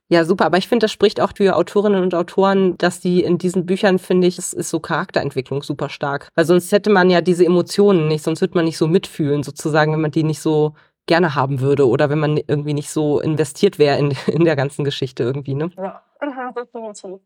[0.08, 0.46] Ja, super.
[0.46, 3.98] Aber ich finde, das spricht auch für Autorinnen und Autoren, dass die in diesen Büchern,
[3.98, 6.28] finde ich, es ist so Charakterentwicklung super stark.
[6.34, 9.92] Weil sonst hätte man ja diese Emotionen nicht, sonst würde man nicht so mitfühlen, sozusagen,
[9.92, 10.74] wenn man die nicht so
[11.06, 14.84] gerne haben würde oder wenn man irgendwie nicht so investiert wäre in, in der ganzen
[14.84, 15.70] Geschichte irgendwie, ne?
[15.76, 16.02] Ja.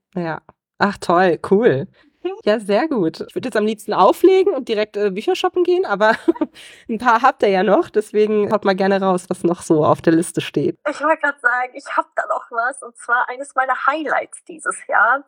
[0.17, 0.41] Ja.
[0.79, 1.87] Ach toll, cool.
[2.45, 3.21] Ja, sehr gut.
[3.21, 6.13] Ich würde jetzt am liebsten auflegen und direkt äh, Bücher shoppen gehen, aber
[6.89, 10.03] ein paar habt ihr ja noch, deswegen haut mal gerne raus, was noch so auf
[10.03, 10.79] der Liste steht.
[10.89, 14.87] Ich wollte gerade sagen, ich habe da noch was und zwar eines meiner Highlights dieses
[14.87, 15.25] Jahr.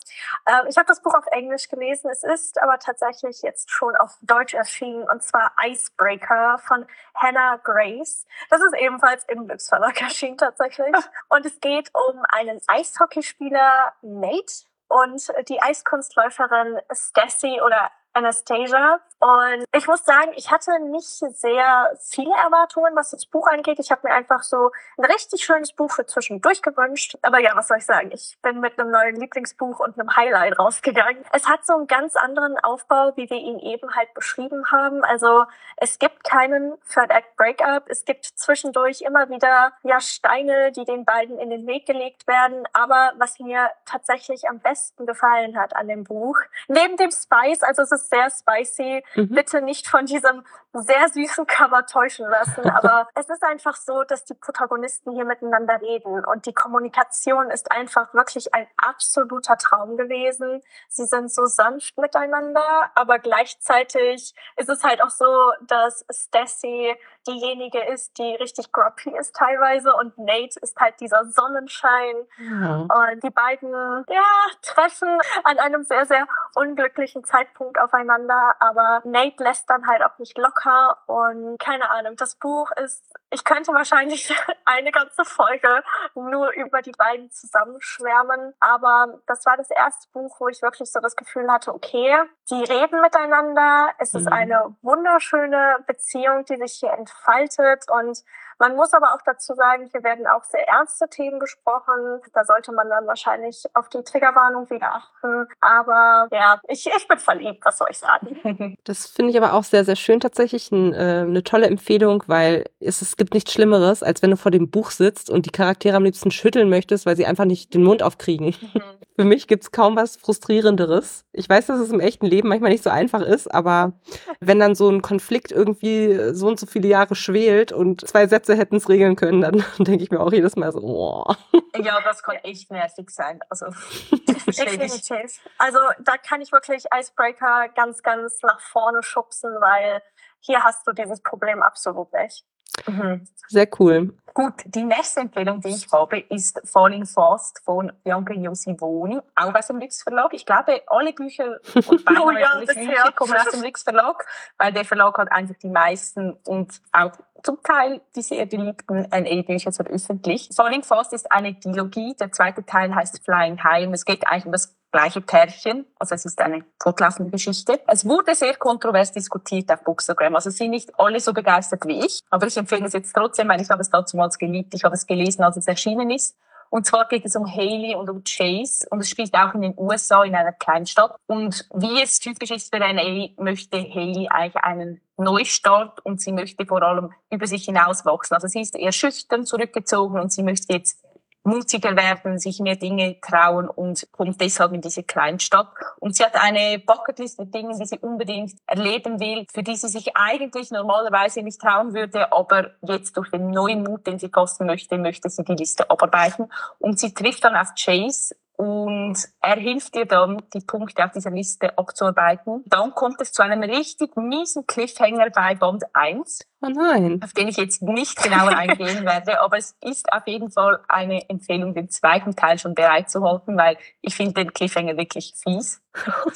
[0.46, 4.18] Ähm, ich habe das Buch auf Englisch gelesen, es ist aber tatsächlich jetzt schon auf
[4.22, 8.26] Deutsch erschienen und zwar Icebreaker von Hannah Grace.
[8.50, 10.94] Das ist ebenfalls im Lux Verlag erschienen tatsächlich
[11.28, 19.00] und es geht um einen Eishockeyspieler Nate und die Eiskunstläuferin Stacy oder Anastasia.
[19.18, 23.78] Und ich muss sagen, ich hatte nicht sehr viele Erwartungen, was das Buch angeht.
[23.78, 27.16] Ich habe mir einfach so ein richtig schönes Buch für zwischendurch gewünscht.
[27.22, 28.10] Aber ja, was soll ich sagen?
[28.12, 31.24] Ich bin mit einem neuen Lieblingsbuch und einem Highlight rausgegangen.
[31.32, 35.02] Es hat so einen ganz anderen Aufbau, wie wir ihn eben halt beschrieben haben.
[35.02, 35.44] Also
[35.78, 37.84] es gibt keinen Third Act Breakup.
[37.88, 42.68] Es gibt zwischendurch immer wieder ja Steine, die den beiden in den Weg gelegt werden.
[42.74, 47.82] Aber was mir tatsächlich am besten gefallen hat an dem Buch, neben dem Spice, also
[47.82, 49.02] es ist sehr spicy.
[49.14, 49.28] Mhm.
[49.28, 50.42] Bitte nicht von diesem
[50.82, 52.68] sehr süßen Cover täuschen lassen.
[52.70, 57.70] Aber es ist einfach so, dass die Protagonisten hier miteinander reden und die Kommunikation ist
[57.70, 60.62] einfach wirklich ein absoluter Traum gewesen.
[60.88, 67.82] Sie sind so sanft miteinander, aber gleichzeitig ist es halt auch so, dass Stacy diejenige
[67.92, 72.14] ist, die richtig grumpy ist teilweise und Nate ist halt dieser Sonnenschein.
[72.38, 72.76] Ja.
[72.76, 73.72] Und die beiden,
[74.08, 74.22] ja,
[74.62, 80.38] treffen an einem sehr, sehr unglücklichen Zeitpunkt aufeinander, aber Nate lässt dann halt auch nicht
[80.38, 80.65] locker
[81.06, 84.32] und keine Ahnung, das Buch ist, ich könnte wahrscheinlich
[84.64, 85.82] eine ganze Folge
[86.14, 91.00] nur über die beiden zusammenschwärmen, aber das war das erste Buch, wo ich wirklich so
[91.00, 92.16] das Gefühl hatte, okay,
[92.50, 94.32] die reden miteinander, es ist mhm.
[94.32, 97.90] eine wunderschöne Beziehung, die sich hier entfaltet.
[97.90, 98.22] Und
[98.58, 102.20] man muss aber auch dazu sagen, hier werden auch sehr ernste Themen gesprochen.
[102.32, 105.46] Da sollte man dann wahrscheinlich auf die Triggerwarnung wieder achten.
[105.60, 108.76] Aber ja, ich, ich bin verliebt, was soll ich sagen.
[108.84, 110.70] Das finde ich aber auch sehr, sehr schön tatsächlich.
[110.70, 114.50] ein, äh, eine tolle Empfehlung, weil es, es gibt nichts Schlimmeres, als wenn du vor
[114.50, 117.82] dem Buch sitzt und die Charaktere am liebsten schütteln möchtest, weil sie einfach nicht den
[117.82, 118.54] Mund aufkriegen.
[118.60, 118.82] Mhm.
[119.16, 121.24] Für mich gibt's kaum was Frustrierenderes.
[121.32, 123.94] Ich weiß, dass es im echten Leben manchmal nicht so einfach ist, aber
[124.40, 128.45] wenn dann so ein Konflikt irgendwie so und so viele Jahre schwelt und zwei Sätze
[128.54, 131.34] hätten es regeln können, dann denke ich mir auch jedes Mal so, oh.
[131.76, 133.40] Ja, das kann echt nervig sein.
[133.48, 133.66] Also,
[134.46, 135.40] Definitiv.
[135.58, 140.02] Also da kann ich wirklich Icebreaker ganz, ganz nach vorne schubsen, weil
[140.40, 142.44] hier hast du dieses Problem absolut nicht.
[142.86, 143.26] Mhm.
[143.48, 144.14] Sehr cool.
[144.36, 149.68] Gut, die nächste Empfehlung, die ich habe, ist Falling Fast von Bianca Josivoni, auch aus
[149.68, 150.34] dem Lux Verlag.
[150.34, 154.26] Ich glaube, alle Bücher und beinahe oh ja, alle Bücher kommen aus dem Lux Verlag,
[154.58, 159.72] weil der Verlag hat einfach die meisten und auch zum Teil die sehr beliebten NA-Bücher
[159.72, 160.54] veröffentlicht.
[160.54, 162.14] Falling Fast ist eine Dilogie.
[162.20, 165.84] Der zweite Teil heißt Flying High und es geht eigentlich um das gleiche Pärchen.
[165.98, 167.80] Also es ist eine fortlaufende Geschichte.
[167.86, 170.34] Es wurde sehr kontrovers diskutiert auf Bookstagram.
[170.34, 172.22] Also sind nicht alle so begeistert wie ich.
[172.30, 173.90] Aber ich empfehle es jetzt trotzdem, weil ich habe es
[174.26, 174.74] damals geliebt.
[174.74, 176.36] Ich habe es gelesen, als es erschienen ist.
[176.68, 179.74] Und zwar geht es um Haley und um Chase und es spielt auch in den
[179.76, 181.14] USA in einer Kleinstadt.
[181.26, 186.66] Und wie es typisch ist für NA, möchte Haley eigentlich einen Neustart und sie möchte
[186.66, 188.34] vor allem über sich hinauswachsen.
[188.34, 190.98] Also sie ist eher schüchtern zurückgezogen und sie möchte jetzt
[191.46, 195.68] mutiger werden, sich mehr Dinge trauen und kommt deshalb in diese Kleinstadt.
[196.00, 199.88] Und sie hat eine Bucketlist mit Dingen, die sie unbedingt erleben will, für die sie
[199.88, 204.66] sich eigentlich normalerweise nicht trauen würde, aber jetzt durch den neuen Mut, den sie kosten
[204.66, 206.50] möchte, möchte sie die Liste abarbeiten.
[206.78, 211.30] Und sie trifft dann auf Chase, und er hilft dir dann, die Punkte auf dieser
[211.30, 212.62] Liste abzuarbeiten.
[212.64, 216.40] Dann kommt es zu einem richtig miesen Cliffhanger bei Band 1.
[216.62, 217.20] Oh nein.
[217.22, 221.28] Auf den ich jetzt nicht genauer eingehen werde, aber es ist auf jeden Fall eine
[221.28, 225.82] Empfehlung, den zweiten Teil schon bereit zu halten, weil ich finde den Cliffhanger wirklich fies.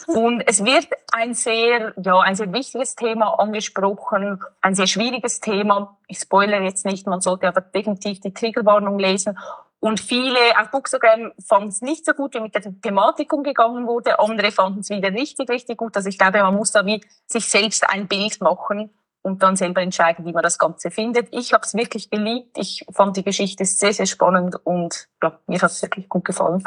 [0.06, 5.96] Und es wird ein sehr, ja, ein sehr wichtiges Thema angesprochen, ein sehr schwieriges Thema.
[6.06, 9.38] Ich spoilere jetzt nicht, man sollte aber definitiv die Triggerwarnung lesen.
[9.80, 14.18] Und viele auf Bookstagram fanden es nicht so gut, wie mit der Thematik umgegangen wurde.
[14.18, 15.96] Andere fanden es wieder richtig, richtig gut.
[15.96, 18.90] Also ich glaube, man muss da wie sich selbst ein Bild machen
[19.22, 21.28] und dann selber entscheiden, wie man das Ganze findet.
[21.32, 22.58] Ich habe es wirklich geliebt.
[22.58, 26.62] Ich fand die Geschichte sehr, sehr spannend und ja, mir hat es wirklich gut gefallen.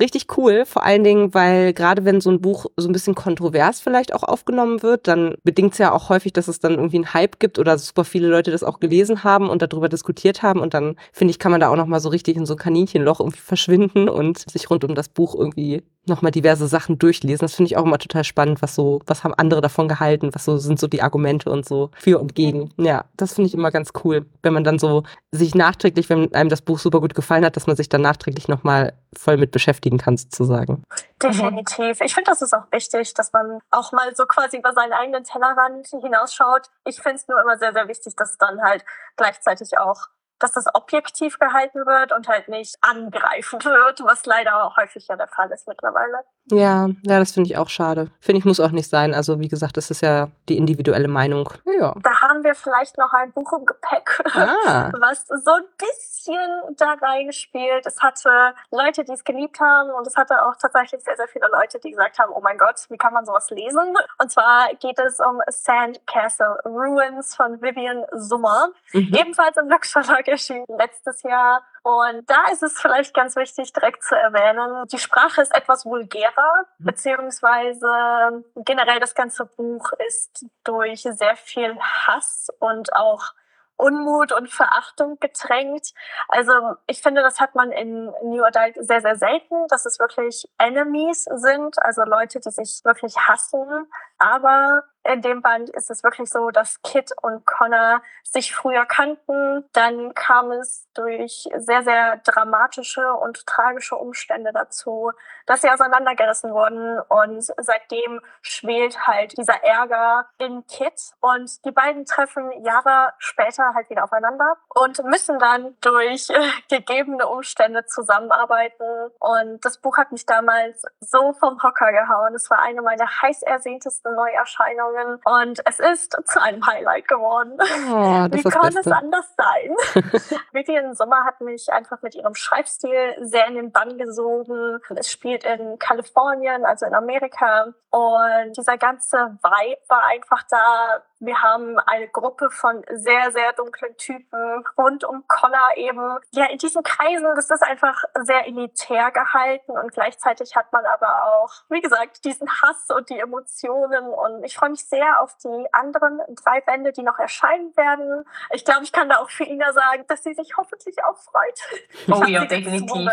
[0.00, 3.80] Richtig cool, vor allen Dingen, weil gerade wenn so ein Buch so ein bisschen kontrovers
[3.80, 7.14] vielleicht auch aufgenommen wird, dann bedingt es ja auch häufig, dass es dann irgendwie einen
[7.14, 10.74] Hype gibt oder super viele Leute das auch gelesen haben und darüber diskutiert haben und
[10.74, 13.38] dann finde ich, kann man da auch nochmal so richtig in so ein Kaninchenloch irgendwie
[13.38, 17.44] verschwinden und sich rund um das Buch irgendwie nochmal diverse Sachen durchlesen.
[17.44, 20.44] Das finde ich auch immer total spannend, was so, was haben andere davon gehalten, was
[20.44, 22.72] so sind so die Argumente und so für und gegen.
[22.76, 26.50] Ja, das finde ich immer ganz cool, wenn man dann so sich nachträglich, wenn einem
[26.50, 29.98] das Buch super gut gefallen hat, dass man sich dann nachträglich nochmal voll mit beschäftigen
[29.98, 30.84] kann, sozusagen.
[31.22, 32.00] Definitiv.
[32.00, 35.24] Ich finde, das ist auch wichtig, dass man auch mal so quasi über seinen eigenen
[35.24, 36.70] Tellerrand hinausschaut.
[36.84, 38.84] Ich finde es nur immer sehr, sehr wichtig, dass dann halt
[39.16, 45.06] gleichzeitig auch dass das objektiv gehalten wird und halt nicht angreifend wird, was leider häufig
[45.08, 46.24] ja der Fall ist mittlerweile.
[46.50, 48.10] Ja, ja, das finde ich auch schade.
[48.20, 49.14] Finde ich, muss auch nicht sein.
[49.14, 51.48] Also, wie gesagt, das ist ja die individuelle Meinung.
[51.78, 51.94] Ja.
[52.02, 54.90] Da haben wir vielleicht noch ein Buch im Gepäck, ah.
[55.00, 57.86] was so ein bisschen da reinspielt.
[57.86, 61.48] Es hatte Leute, die es geliebt haben und es hatte auch tatsächlich sehr, sehr viele
[61.50, 63.94] Leute, die gesagt haben, oh mein Gott, wie kann man sowas lesen?
[64.20, 68.68] Und zwar geht es um Sandcastle Ruins von Vivian Summer.
[68.92, 69.14] Mhm.
[69.14, 71.62] Ebenfalls im Lux Verlag erschienen letztes Jahr.
[71.84, 76.64] Und da ist es vielleicht ganz wichtig, direkt zu erwähnen, die Sprache ist etwas vulgärer,
[76.78, 76.84] mhm.
[76.86, 83.34] beziehungsweise generell das ganze Buch ist durch sehr viel Hass und auch
[83.76, 85.92] Unmut und Verachtung getränkt.
[86.28, 86.52] Also
[86.86, 91.24] ich finde, das hat man in New Adult sehr, sehr selten, dass es wirklich Enemies
[91.24, 93.90] sind, also Leute, die sich wirklich hassen.
[94.16, 99.64] Aber in dem Band ist es wirklich so, dass Kit und Connor sich früher kannten.
[99.72, 105.12] Dann kam es durch sehr, sehr dramatische und tragische Umstände dazu,
[105.46, 106.98] dass sie auseinandergerissen wurden.
[107.00, 111.12] Und seitdem schwelt halt dieser Ärger in Kit.
[111.20, 116.28] Und die beiden treffen Jahre später halt wieder aufeinander und müssen dann durch
[116.70, 119.10] gegebene Umstände zusammenarbeiten.
[119.20, 122.34] Und das Buch hat mich damals so vom Hocker gehauen.
[122.34, 127.58] Es war eine meiner heiß ersehntesten Neuerscheinungen Erfahrungen und es ist zu einem Highlight geworden.
[127.60, 130.02] Oh, Wie kann es anders sein?
[130.52, 134.80] Vivian Sommer hat mich einfach mit ihrem Schreibstil sehr in den Bann gesogen.
[134.96, 137.72] Es spielt in Kalifornien, also in Amerika.
[137.90, 143.96] Und dieser ganze Vibe war einfach da wir haben eine Gruppe von sehr, sehr dunklen
[143.96, 146.18] Typen rund um Connor eben.
[146.32, 151.24] Ja, in diesen Kreisen, das ist einfach sehr elitär gehalten und gleichzeitig hat man aber
[151.24, 155.36] auch, wie gesagt, diesen Hass und die Emotionen und ich freue mich mich sehr auf
[155.42, 158.24] die anderen drei Bände, die noch erscheinen werden.
[158.52, 161.60] Ich glaube, ich kann da auch für Ina sagen, dass sie sich hoffentlich auch freut.
[162.08, 163.08] Oh ja, definitiv.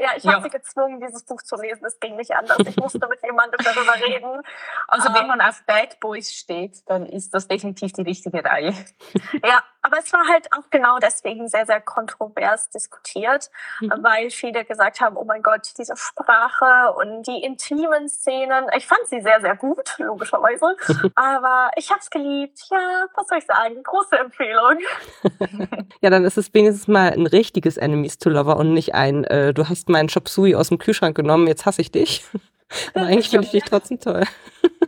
[0.00, 1.84] Ja, ich habe sie gezwungen, dieses Buch zu lesen.
[1.84, 2.58] Es ging nicht anders.
[2.66, 4.42] Ich musste mit jemandem darüber reden.
[4.88, 8.74] Also wenn ähm, man auf Bad Boys steht, dann ist das definitiv die richtige Reihe.
[9.44, 13.92] Ja, aber es war halt auch genau deswegen sehr, sehr kontrovers diskutiert, mhm.
[14.00, 18.64] weil viele gesagt haben, oh mein Gott, diese Sprache und die intimen Szenen.
[18.76, 20.76] Ich fand sie sehr, sehr gut, logischerweise.
[21.14, 22.60] aber ich habe es geliebt.
[22.70, 23.82] Ja, was soll ich sagen?
[23.82, 24.78] Große Empfehlung.
[26.00, 29.52] ja, dann ist es wenigstens mal ein richtiges Enemies to Lover und nicht ein, äh,
[29.52, 32.24] du hast meinen Chop Suey aus dem Kühlschrank genommen, jetzt hasse ich dich.
[32.94, 34.24] aber eigentlich finde ich dich trotzdem toll.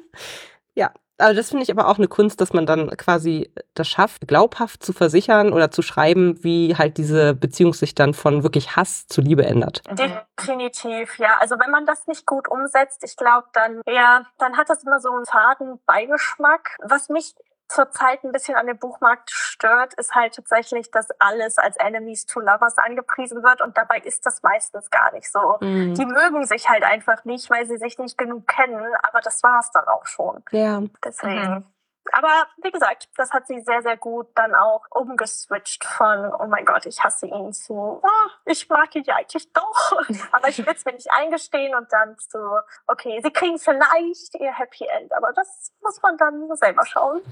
[0.75, 4.29] ja, also das finde ich aber auch eine Kunst, dass man dann quasi das schafft,
[4.29, 9.07] glaubhaft zu versichern oder zu schreiben, wie halt diese Beziehung sich dann von wirklich Hass
[9.07, 9.83] zu Liebe ändert.
[9.91, 11.39] Definitiv, ja.
[11.41, 15.01] Also wenn man das nicht gut umsetzt, ich glaube, dann ja, dann hat das immer
[15.01, 16.77] so einen faden Beigeschmack.
[16.83, 17.35] Was mich
[17.69, 22.41] zurzeit ein bisschen an dem Buchmarkt stört, ist halt tatsächlich, dass alles als Enemies to
[22.41, 25.59] Lovers angepriesen wird und dabei ist das meistens gar nicht so.
[25.61, 25.95] Mhm.
[25.95, 29.71] Die mögen sich halt einfach nicht, weil sie sich nicht genug kennen, aber das war's
[29.73, 30.43] dann auch schon.
[30.51, 30.83] Ja.
[31.05, 31.55] Deswegen.
[31.55, 31.65] Mhm.
[32.13, 36.65] Aber wie gesagt, das hat sie sehr, sehr gut dann auch umgeswitcht von, oh mein
[36.65, 39.93] Gott, ich hasse ihn zu, oh, ich mag ihn ja eigentlich doch,
[40.33, 42.39] aber ich will es mir nicht eingestehen und dann so,
[42.87, 47.21] okay, sie kriegen vielleicht ihr Happy End, aber das muss man dann selber schauen.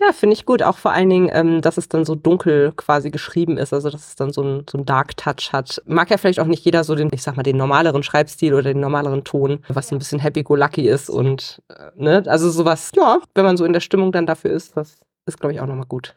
[0.00, 3.10] Ja, finde ich gut, auch vor allen Dingen, ähm, dass es dann so dunkel quasi
[3.10, 5.82] geschrieben ist, also dass es dann so ein, so ein Dark Touch hat.
[5.86, 8.62] Mag ja vielleicht auch nicht jeder so den, ich sag mal, den normaleren Schreibstil oder
[8.62, 9.96] den normaleren Ton, was ja.
[9.96, 13.80] ein bisschen happy-go-lucky ist und, äh, ne, also sowas, ja, wenn man so in der
[13.80, 16.14] Stimme Stimmung dann dafür ist, das ist, glaube ich, auch nochmal gut.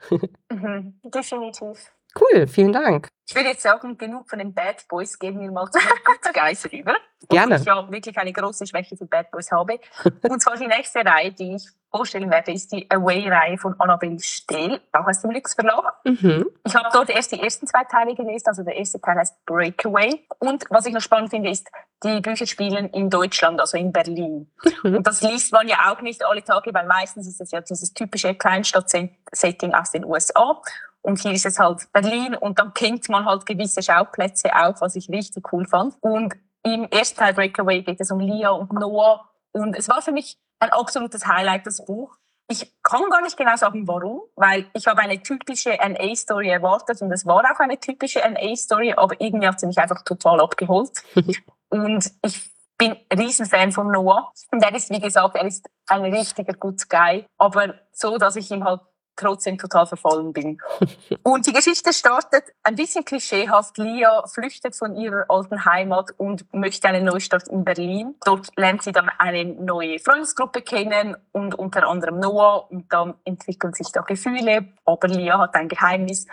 [0.52, 1.91] mhm, definitiv.
[2.19, 3.08] Cool, vielen Dank.
[3.28, 6.34] Ich würde jetzt sagen, genug von den Bad Boys, gehen wir mal zu den Good
[6.34, 6.95] Guys rüber.
[7.30, 7.56] Gerne.
[7.56, 9.80] Ich ja wirklich eine große Schwäche für Bad Boys habe.
[10.24, 14.82] Und zwar die nächste Reihe, die ich vorstellen werde, ist die Away-Reihe von Annabelle Stehl,
[14.91, 15.93] auch aus dem Lux Verlag.
[16.04, 16.50] Mhm.
[16.65, 20.26] Ich habe dort erst die ersten zwei Teile gelesen, also der erste Teil heißt Breakaway.
[20.39, 21.69] Und was ich noch spannend finde, ist,
[22.04, 24.52] die Bücher spielen in Deutschland, also in Berlin.
[24.84, 24.97] Mhm.
[24.97, 27.93] Und das liest man ja auch nicht alle Tage, weil meistens ist es ja dieses
[27.93, 30.62] typische Kleinstadt-Setting aus den USA.
[31.02, 34.96] Und hier ist es halt Berlin und dann kennt man halt gewisse Schauplätze auf, was
[34.96, 35.96] ich richtig cool fand.
[36.02, 39.28] Und im ersten Teil Breakaway geht es um Lia und Noah.
[39.52, 42.16] Und es war für mich ein absolutes Highlight, das Buch.
[42.48, 47.12] Ich kann gar nicht genau sagen, warum, weil ich habe eine typische NA-Story erwartet und
[47.12, 50.92] es war auch eine typische NA-Story, aber irgendwie hat sie mich einfach total abgeholt.
[51.70, 54.34] und ich bin Riesenfan von Noah.
[54.52, 58.52] Und er ist, wie gesagt, er ist ein richtiger Good Guy, aber so, dass ich
[58.52, 58.82] ihm halt
[59.15, 60.58] trotzdem total verfallen bin.
[61.24, 63.78] Und die Geschichte startet ein bisschen klischeehaft.
[63.78, 68.15] Lia flüchtet von ihrer alten Heimat und möchte einen Neustart in Berlin.
[68.26, 73.74] Dort lernt sie dann eine neue Freundesgruppe kennen und unter anderem Noah und dann entwickeln
[73.74, 74.65] sich da Gefühle.
[74.86, 76.26] Aber Lia hat ein Geheimnis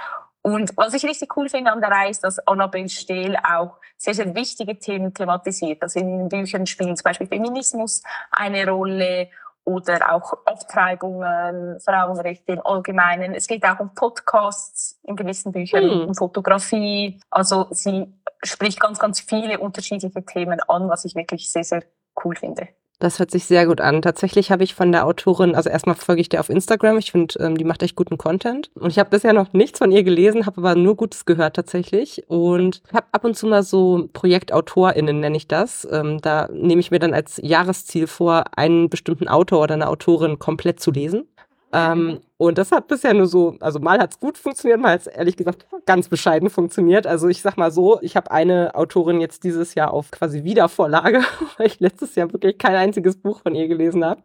[0.42, 4.14] und was ich richtig cool finde an der Reihe ist, dass Annabelle Stehl auch sehr,
[4.14, 5.82] sehr wichtige Themen thematisiert.
[5.82, 9.28] Also in den Büchern spielen zum Beispiel Feminismus eine Rolle
[9.68, 13.34] oder auch Abtreibungen, Frauenrechte im Allgemeinen.
[13.34, 16.08] Es geht auch um Podcasts in gewissen Büchern, mhm.
[16.08, 17.20] um Fotografie.
[17.30, 18.10] Also sie
[18.42, 21.82] spricht ganz, ganz viele unterschiedliche Themen an, was ich wirklich sehr, sehr
[22.24, 22.68] cool finde.
[23.00, 24.02] Das hört sich sehr gut an.
[24.02, 26.98] Tatsächlich habe ich von der Autorin, also erstmal folge ich dir auf Instagram.
[26.98, 28.70] Ich finde, ähm, die macht echt guten Content.
[28.74, 32.24] Und ich habe bisher noch nichts von ihr gelesen, habe aber nur Gutes gehört tatsächlich.
[32.28, 35.86] Und habe ab und zu mal so ProjektautorInnen, nenne ich das.
[35.92, 40.40] Ähm, da nehme ich mir dann als Jahresziel vor, einen bestimmten Autor oder eine Autorin
[40.40, 41.28] komplett zu lesen.
[41.72, 45.02] Ähm, und das hat bisher nur so, also mal hat es gut funktioniert, mal hat
[45.02, 47.06] es ehrlich gesagt ganz bescheiden funktioniert.
[47.06, 51.22] Also ich sag mal so, ich habe eine Autorin jetzt dieses Jahr auf quasi Wiedervorlage,
[51.58, 54.22] weil ich letztes Jahr wirklich kein einziges Buch von ihr gelesen habe.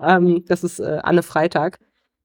[0.00, 1.78] Ähm, das ist äh, Anne Freitag.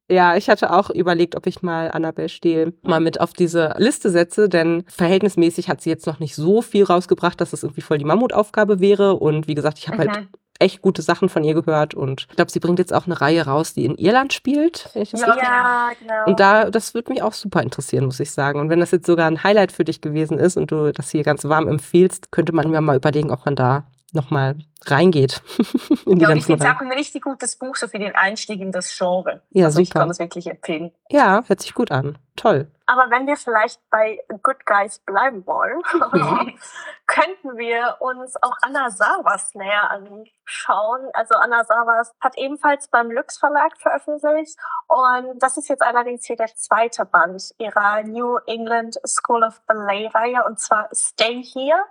[0.09, 4.09] Ja, ich hatte auch überlegt, ob ich mal Annabelle Stehl mal mit auf diese Liste
[4.09, 7.81] setze, denn verhältnismäßig hat sie jetzt noch nicht so viel rausgebracht, dass es das irgendwie
[7.81, 9.17] voll die Mammutaufgabe wäre.
[9.17, 10.27] Und wie gesagt, ich habe halt mhm
[10.59, 13.45] echt gute Sachen von ihr gehört und ich glaube, sie bringt jetzt auch eine Reihe
[13.45, 14.89] raus, die in Irland spielt.
[14.93, 16.25] Ja, ja, genau.
[16.25, 18.59] Und da, das würde mich auch super interessieren, muss ich sagen.
[18.59, 21.23] Und wenn das jetzt sogar ein Highlight für dich gewesen ist und du das hier
[21.23, 23.83] ganz warm empfiehlst, könnte man mir mal überlegen, ob man da
[24.17, 25.41] nochmal reingeht.
[26.05, 28.15] in die ja, und ich finde es auch ein richtig gutes Buch, so für den
[28.15, 29.41] Einstieg in das Genre.
[29.51, 29.83] Ja, also super.
[29.83, 30.91] ich kann das wirklich empfehlen.
[31.09, 32.17] Ja, hört sich gut an.
[32.35, 32.71] Toll.
[32.85, 35.81] Aber wenn wir vielleicht bei Good Guys bleiben wollen,
[37.07, 41.09] könnten wir uns auch Anna Savas näher anschauen.
[41.13, 46.37] Also Anna Savas hat ebenfalls beim Lux Verlag veröffentlicht und das ist jetzt allerdings hier
[46.37, 51.83] der zweite Band ihrer New England School of Ballet Reihe und zwar Stay Here.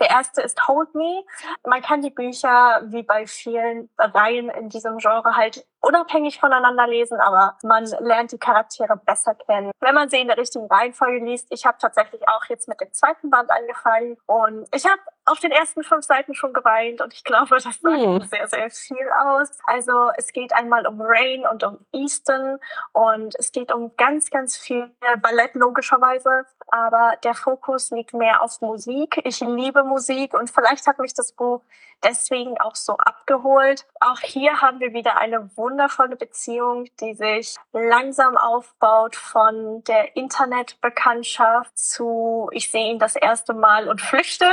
[0.00, 1.22] Der erste ist Hold Me.
[1.64, 7.20] Man kann die Bücher, wie bei vielen Reihen in diesem Genre, halt unabhängig voneinander lesen,
[7.20, 11.46] aber man lernt die Charaktere besser kennen, wenn man sie in der richtigen Reihenfolge liest.
[11.50, 15.52] Ich habe tatsächlich auch jetzt mit dem zweiten Band angefangen und ich habe auf den
[15.52, 18.20] ersten fünf Seiten schon geweint und ich glaube, das sagt hm.
[18.22, 19.50] sehr, sehr viel aus.
[19.66, 22.58] Also es geht einmal um Rain und um Easton
[22.92, 28.60] und es geht um ganz, ganz viel Ballett logischerweise, aber der Fokus liegt mehr auf
[28.60, 29.20] Musik.
[29.24, 31.62] Ich liebe Musik und vielleicht hat mich das Buch
[32.02, 33.86] deswegen auch so abgeholt.
[34.00, 41.76] Auch hier haben wir wieder eine wundervolle Beziehung, die sich langsam aufbaut von der Internetbekanntschaft
[41.76, 44.46] zu ich sehe ihn das erste Mal und flüchte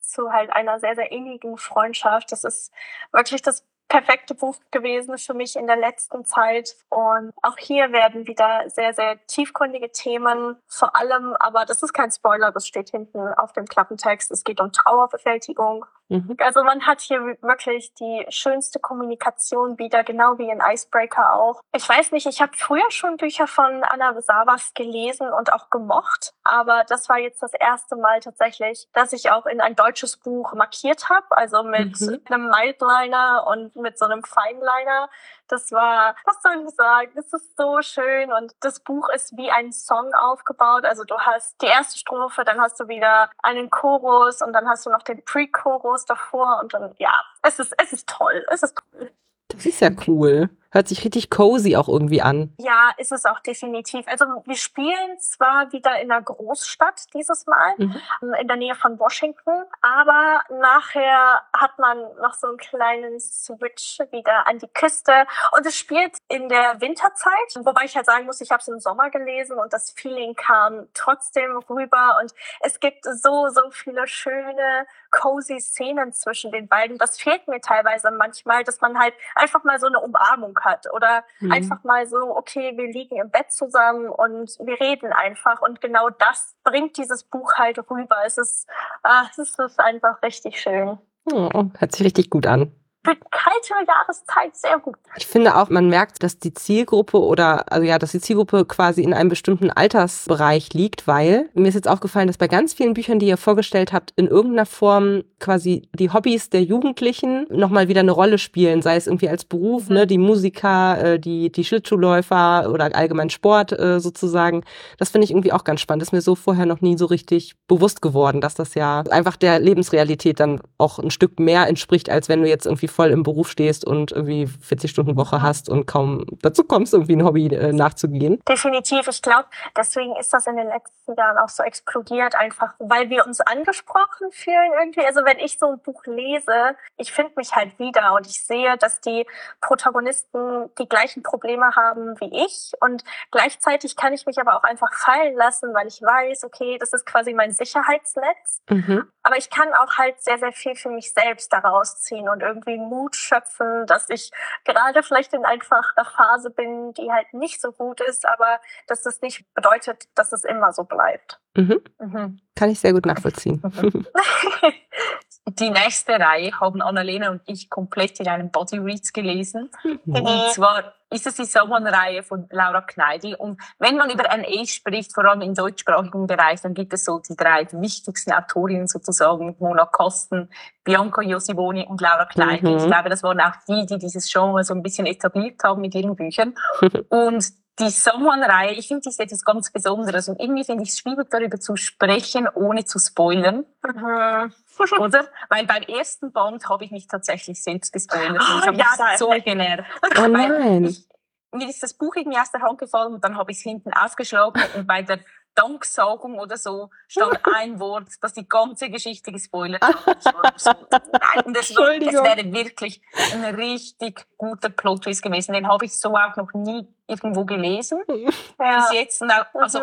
[0.00, 2.32] zu halt einer sehr, sehr innigen Freundschaft.
[2.32, 2.72] Das ist
[3.12, 6.74] wirklich das perfekte Buch gewesen für mich in der letzten Zeit.
[6.88, 12.10] Und auch hier werden wieder sehr, sehr tiefgründige Themen, vor allem, aber das ist kein
[12.10, 14.32] Spoiler, das steht hinten auf dem Klappentext.
[14.32, 15.86] Es geht um Trauerbewältigung.
[16.08, 16.36] Mhm.
[16.38, 21.62] Also man hat hier wirklich die schönste Kommunikation wieder, genau wie in Icebreaker auch.
[21.72, 26.34] Ich weiß nicht, ich habe früher schon Bücher von Anna Savas gelesen und auch gemocht,
[26.44, 30.52] aber das war jetzt das erste Mal tatsächlich, dass ich auch in ein deutsches Buch
[30.54, 32.20] markiert habe, also mit mhm.
[32.28, 35.08] einem Mildliner und mit so einem Feinliner.
[35.48, 39.50] Das war, was soll ich sagen, das ist so schön und das Buch ist wie
[39.50, 40.84] ein Song aufgebaut.
[40.84, 44.86] Also du hast die erste Strophe, dann hast du wieder einen Chorus und dann hast
[44.86, 48.76] du noch den Pre-Chorus davor und dann, ja, es ist, es ist toll, es ist
[48.76, 49.10] toll.
[49.48, 50.50] Das ist ja cool.
[50.74, 52.52] Hört sich richtig cozy auch irgendwie an.
[52.58, 54.08] Ja, ist es auch definitiv.
[54.08, 57.94] Also wir spielen zwar wieder in einer Großstadt dieses Mal, mhm.
[58.20, 64.00] Ähm, in der Nähe von Washington, aber nachher hat man noch so einen kleinen Switch
[64.10, 65.12] wieder an die Küste
[65.56, 68.80] und es spielt in der Winterzeit, wobei ich halt sagen muss, ich habe es im
[68.80, 74.88] Sommer gelesen und das Feeling kam trotzdem rüber und es gibt so, so viele schöne,
[75.14, 76.98] cozy Szenen zwischen den beiden.
[76.98, 81.24] Das fehlt mir teilweise manchmal, dass man halt einfach mal so eine Umarmung hat oder
[81.40, 81.52] mhm.
[81.52, 86.10] einfach mal so, okay, wir liegen im Bett zusammen und wir reden einfach und genau
[86.10, 88.16] das bringt dieses Buch halt rüber.
[88.26, 88.68] Es ist,
[89.02, 90.98] ah, es ist einfach richtig schön.
[91.32, 92.72] Oh, hört sich richtig gut an
[93.04, 94.96] für kalte Jahreszeit sehr gut.
[95.16, 99.02] Ich finde auch, man merkt, dass die Zielgruppe oder, also ja, dass die Zielgruppe quasi
[99.02, 103.18] in einem bestimmten Altersbereich liegt, weil mir ist jetzt aufgefallen, dass bei ganz vielen Büchern,
[103.18, 108.12] die ihr vorgestellt habt, in irgendeiner Form quasi die Hobbys der Jugendlichen nochmal wieder eine
[108.12, 109.94] Rolle spielen, sei es irgendwie als Beruf, mhm.
[109.94, 114.64] ne, die Musiker, äh, die, die Schlittschuhläufer oder allgemein Sport äh, sozusagen.
[114.98, 116.00] Das finde ich irgendwie auch ganz spannend.
[116.00, 119.36] Das ist mir so vorher noch nie so richtig bewusst geworden, dass das ja einfach
[119.36, 123.22] der Lebensrealität dann auch ein Stück mehr entspricht, als wenn du jetzt irgendwie voll im
[123.22, 127.46] Beruf stehst und irgendwie 40 Stunden Woche hast und kaum dazu kommst, irgendwie ein Hobby
[127.48, 128.40] äh, nachzugehen.
[128.48, 129.08] Definitiv.
[129.08, 133.26] Ich glaube, deswegen ist das in den letzten Jahren auch so explodiert, einfach weil wir
[133.26, 135.04] uns angesprochen fühlen irgendwie.
[135.04, 138.76] Also wenn ich so ein Buch lese, ich finde mich halt wieder und ich sehe,
[138.78, 139.26] dass die
[139.60, 144.92] Protagonisten die gleichen Probleme haben wie ich und gleichzeitig kann ich mich aber auch einfach
[144.92, 148.62] fallen lassen, weil ich weiß, okay, das ist quasi mein Sicherheitsnetz.
[148.70, 149.08] Mhm.
[149.22, 152.76] Aber ich kann auch halt sehr, sehr viel für mich selbst daraus ziehen und irgendwie
[152.88, 154.30] Mut schöpfen, dass ich
[154.64, 159.02] gerade vielleicht in einfach einer Phase bin, die halt nicht so gut ist, aber dass
[159.02, 161.40] das nicht bedeutet, dass es immer so bleibt.
[161.56, 161.80] Mhm.
[161.98, 162.40] Mhm.
[162.56, 163.62] Kann ich sehr gut nachvollziehen.
[163.62, 164.06] Mhm.
[165.46, 169.70] Die nächste Reihe haben Annalena und ich komplett in einem Body Reads gelesen.
[169.82, 170.14] Mhm.
[170.14, 173.34] Und zwar ist es die Someone-Reihe von Laura Kneidl.
[173.34, 177.18] Und wenn man über NA spricht, vor allem im deutschsprachigen Bereich, dann gibt es so
[177.18, 180.48] die drei wichtigsten Autorinnen sozusagen, Mona Kosten,
[180.82, 182.70] Bianca Josivoni und Laura Kneidl.
[182.70, 182.76] Mhm.
[182.78, 185.94] Ich glaube, das waren auch die, die dieses Genre so ein bisschen etabliert haben mit
[185.94, 186.54] ihren Büchern.
[187.10, 187.44] und
[187.78, 191.28] die Someone-Reihe, ich finde, die ist etwas ganz Besonderes und irgendwie finde ich es schwierig,
[191.30, 193.64] darüber zu sprechen, ohne zu spoilern.
[193.84, 194.52] Mhm.
[195.00, 195.28] Oder?
[195.48, 199.18] Weil beim ersten Band habe ich mich tatsächlich selbst gespoilert oh, ich habe ja, mich
[199.18, 199.88] so genervt.
[200.18, 200.84] Oh nein.
[200.84, 201.08] Ich,
[201.52, 203.92] mir ist das Buch irgendwie aus der Hand gefallen und dann habe ich es hinten
[203.92, 205.20] aufgeschlagen und bei der
[205.54, 210.22] Danksagung oder so stand ein Wort, das die ganze Geschichte gespoilert hat.
[210.56, 213.00] So, nein, das, war, das wäre wirklich
[213.32, 215.52] ein richtig guter Plot-Twist gewesen.
[215.52, 218.02] Den habe ich so auch noch nie irgendwo gelesen.
[218.08, 218.86] Ja.
[218.88, 219.22] Bis jetzt.
[219.54, 219.80] Also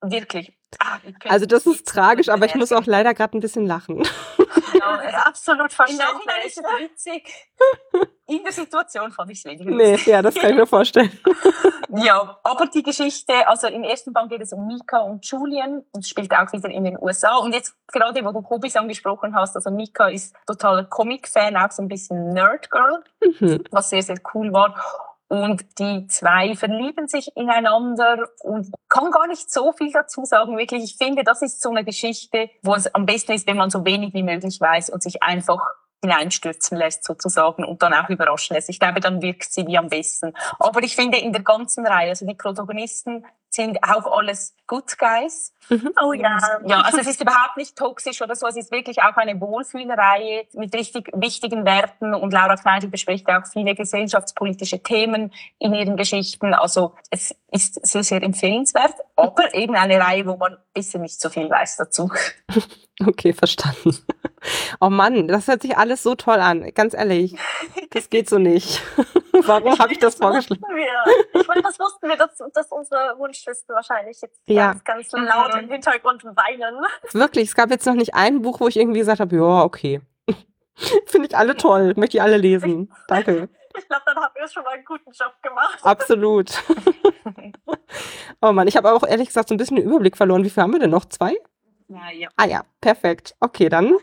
[0.00, 0.52] wirklich.
[0.78, 0.98] Ah,
[1.28, 4.06] also das ist tragisch, aber ich muss auch leider gerade ein bisschen lachen.
[4.86, 6.06] Genau, absolut verständlich.
[6.24, 7.48] Im ist es witzig.
[8.28, 11.16] In der Situation fand ich es weniger Nee, ja, das kann ich mir vorstellen.
[11.90, 16.04] ja, aber die Geschichte, also im ersten Band geht es um Mika und Julian und
[16.04, 17.36] spielt auch wieder in den USA.
[17.36, 21.82] Und jetzt gerade, wo du Hobbys angesprochen hast, also Mika ist totaler Comic-Fan, auch so
[21.82, 23.62] ein bisschen Nerd-Girl, mhm.
[23.70, 24.74] was sehr, sehr cool war.
[25.28, 30.56] Und die zwei verlieben sich ineinander und kann gar nicht so viel dazu sagen.
[30.56, 33.70] Wirklich, ich finde, das ist so eine Geschichte, wo es am besten ist, wenn man
[33.70, 35.60] so wenig wie möglich weiß und sich einfach
[36.02, 38.68] hineinstürzen lässt sozusagen und dann auch überraschen lässt.
[38.68, 40.32] Ich glaube, dann wirkt sie wie am besten.
[40.58, 43.24] Aber ich finde in der ganzen Reihe, also die Protagonisten
[43.56, 45.52] sind auch alles Good Guys.
[45.68, 45.92] Mhm.
[46.00, 46.38] Oh ja.
[46.66, 48.46] Ja, also es ist überhaupt nicht toxisch oder so.
[48.46, 53.46] Es ist wirklich auch eine Wohlfühlreihe mit richtig wichtigen Werten und Laura Kneidl bespricht auch
[53.52, 56.54] viele gesellschaftspolitische Themen in ihren Geschichten.
[56.54, 61.28] Also es ist sehr, sehr empfehlenswert, aber eben eine Reihe, wo man bisschen nicht so
[61.28, 62.10] viel weiß dazu.
[63.06, 63.94] Okay, verstanden.
[64.80, 66.72] Oh Mann, das hört sich alles so toll an.
[66.74, 67.36] Ganz ehrlich,
[67.90, 68.80] das geht so nicht.
[69.44, 70.62] Warum habe ich das vorgeschlagen?
[71.34, 74.74] Ich meine, das wussten wir, dass, dass unsere Wunschlisten wahrscheinlich jetzt ja.
[74.84, 76.84] ganz, ganz laut im Hintergrund weinen.
[77.12, 80.00] Wirklich, es gab jetzt noch nicht ein Buch, wo ich irgendwie gesagt habe, ja, okay.
[81.06, 82.92] Finde ich alle toll, möchte ich alle lesen.
[83.08, 83.48] Danke.
[83.78, 85.78] Ich glaube, dann haben wir schon mal einen guten Job gemacht.
[85.82, 86.50] Absolut.
[88.40, 90.44] oh Mann, ich habe auch ehrlich gesagt so ein bisschen den Überblick verloren.
[90.44, 91.04] Wie viel haben wir denn noch?
[91.04, 91.36] Zwei?
[91.88, 92.28] Ja, ja.
[92.36, 93.34] Ah ja, perfekt.
[93.40, 93.96] Okay, dann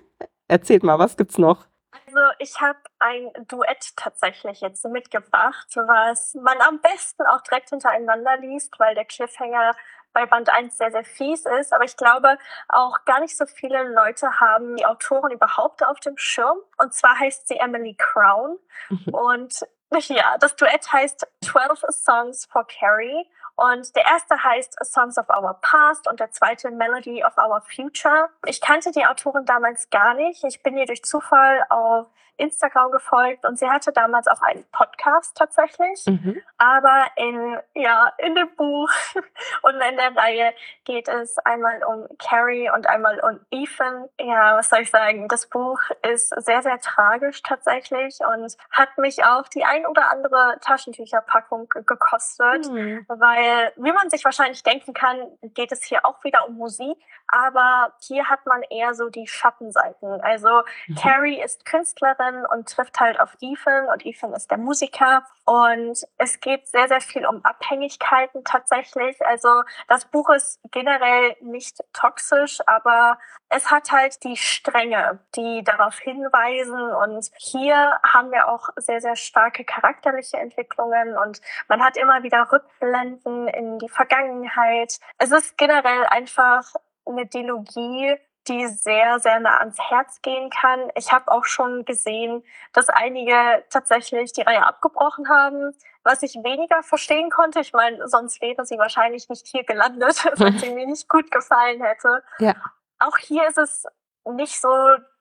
[0.48, 1.66] erzählt mal, was gibt's noch?
[2.14, 8.38] Also ich habe ein Duett tatsächlich jetzt mitgebracht, was man am besten auch direkt hintereinander
[8.38, 9.76] liest, weil der Cliffhanger
[10.14, 11.74] bei Band 1 sehr, sehr fies ist.
[11.74, 12.38] Aber ich glaube,
[12.70, 16.58] auch gar nicht so viele Leute haben die Autorin überhaupt auf dem Schirm.
[16.78, 18.60] Und zwar heißt sie Emily Crown.
[18.90, 19.14] Mhm.
[19.14, 19.66] Und
[20.08, 23.28] ja, das Duett heißt 12 Songs for Carrie.
[23.56, 28.30] Und der erste heißt Songs of Our Past und der zweite Melody of Our Future.
[28.46, 30.44] Ich kannte die Autorin damals gar nicht.
[30.44, 35.38] Ich bin ihr durch Zufall auf Instagram gefolgt und sie hatte damals auch einen Podcast
[35.38, 36.04] tatsächlich.
[36.06, 36.42] Mhm.
[36.58, 38.90] Aber in, ja, in dem Buch
[39.62, 40.54] und in der Reihe
[40.86, 44.10] geht es einmal um Carrie und einmal um Ethan.
[44.20, 45.28] Ja, was soll ich sagen?
[45.28, 45.80] Das Buch
[46.12, 52.70] ist sehr, sehr tragisch tatsächlich und hat mich auch die ein oder andere Taschentücherpackung gekostet,
[52.70, 53.06] mhm.
[53.08, 56.98] weil, wie man sich wahrscheinlich denken kann, geht es hier auch wieder um Musik,
[57.34, 60.22] aber hier hat man eher so die Schattenseiten.
[60.22, 60.96] Also mhm.
[60.96, 66.40] Carrie ist Künstlerin, und trifft halt auf Ethan und Ethan ist der Musiker und es
[66.40, 69.26] geht sehr, sehr viel um Abhängigkeiten tatsächlich.
[69.26, 73.18] Also das Buch ist generell nicht toxisch, aber
[73.50, 79.16] es hat halt die Stränge, die darauf hinweisen und hier haben wir auch sehr, sehr
[79.16, 85.00] starke charakterliche Entwicklungen und man hat immer wieder Rückblenden in die Vergangenheit.
[85.18, 86.74] Es ist generell einfach
[87.06, 88.16] eine Dialogie,
[88.48, 90.90] die sehr, sehr nah ans Herz gehen kann.
[90.96, 92.44] Ich habe auch schon gesehen,
[92.74, 95.74] dass einige tatsächlich die Reihe abgebrochen haben,
[96.04, 97.62] was ich weniger verstehen konnte.
[97.62, 101.82] Ich meine, sonst wäre sie wahrscheinlich nicht hier gelandet, wenn sie mir nicht gut gefallen
[101.82, 102.24] hätte.
[102.40, 102.56] Ja.
[103.00, 103.86] Auch hier ist es
[104.26, 104.70] nicht so,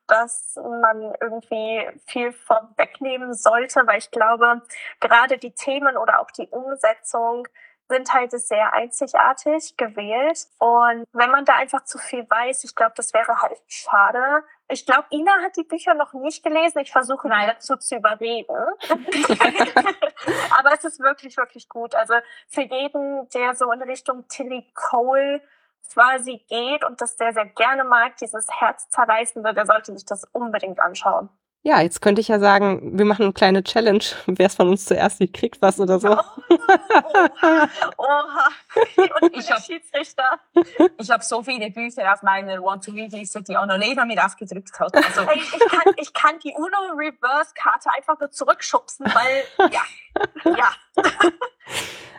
[0.09, 4.62] dass man irgendwie viel vorwegnehmen sollte, weil ich glaube,
[5.01, 7.47] gerade die Themen oder auch die Umsetzung
[7.89, 10.47] sind halt sehr einzigartig gewählt.
[10.59, 14.45] Und wenn man da einfach zu viel weiß, ich glaube, das wäre halt schade.
[14.68, 16.78] Ich glaube, Ina hat die Bücher noch nicht gelesen.
[16.78, 18.57] Ich versuche sie dazu zu überreden.
[20.59, 21.95] Aber es ist wirklich, wirklich gut.
[21.95, 22.14] Also
[22.49, 25.43] für jeden, der so in Richtung Tilly Cole
[25.93, 30.07] quasi geht und das sehr, sehr gerne mag, dieses Herz zerreißen wird, der sollte sich
[30.07, 31.28] das unbedingt anschauen.
[31.64, 34.02] Ja, jetzt könnte ich ja sagen, wir machen eine kleine Challenge.
[34.26, 36.08] Wer es von uns zuerst sieht, kriegt was oder so.
[36.08, 37.68] Oh, oha.
[37.98, 38.48] oha.
[39.20, 40.40] Und ich habe Schiedsrichter.
[40.98, 44.92] Ich habe so viele Bücher auf meiner Want-to-Read-Liste, die Annalena mir aufgedrückt hat.
[44.94, 45.22] Also.
[45.34, 49.82] Ich, kann, ich kann die UNO-Reverse-Karte einfach nur zurückschubsen, weil, ja,
[50.44, 50.72] ja.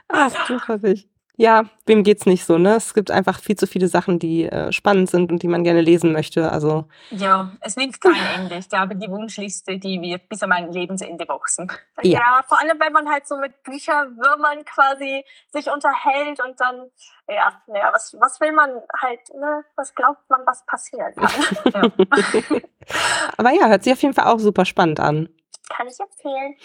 [0.07, 1.12] Ach, du ich.
[1.35, 2.75] Ja, wem geht's nicht so, ne?
[2.75, 5.81] Es gibt einfach viel zu viele Sachen, die äh, spannend sind und die man gerne
[5.81, 6.51] lesen möchte.
[6.51, 8.57] Also ja, es nimmt kein Ende.
[8.57, 11.71] Ich glaube, die Wunschliste, die wird bis an mein Lebensende wachsen.
[12.03, 12.19] Ja.
[12.19, 16.91] ja, vor allem, wenn man halt so mit Bücherwürmern quasi sich unterhält und dann,
[17.27, 18.69] ja, naja, was, was will man
[19.01, 19.63] halt, ne?
[19.75, 21.91] Was glaubt man, was passieren kann?
[21.97, 22.59] ja.
[23.37, 25.29] Aber ja, hört sich auf jeden Fall auch super spannend an.
[25.69, 26.55] Kann ich empfehlen.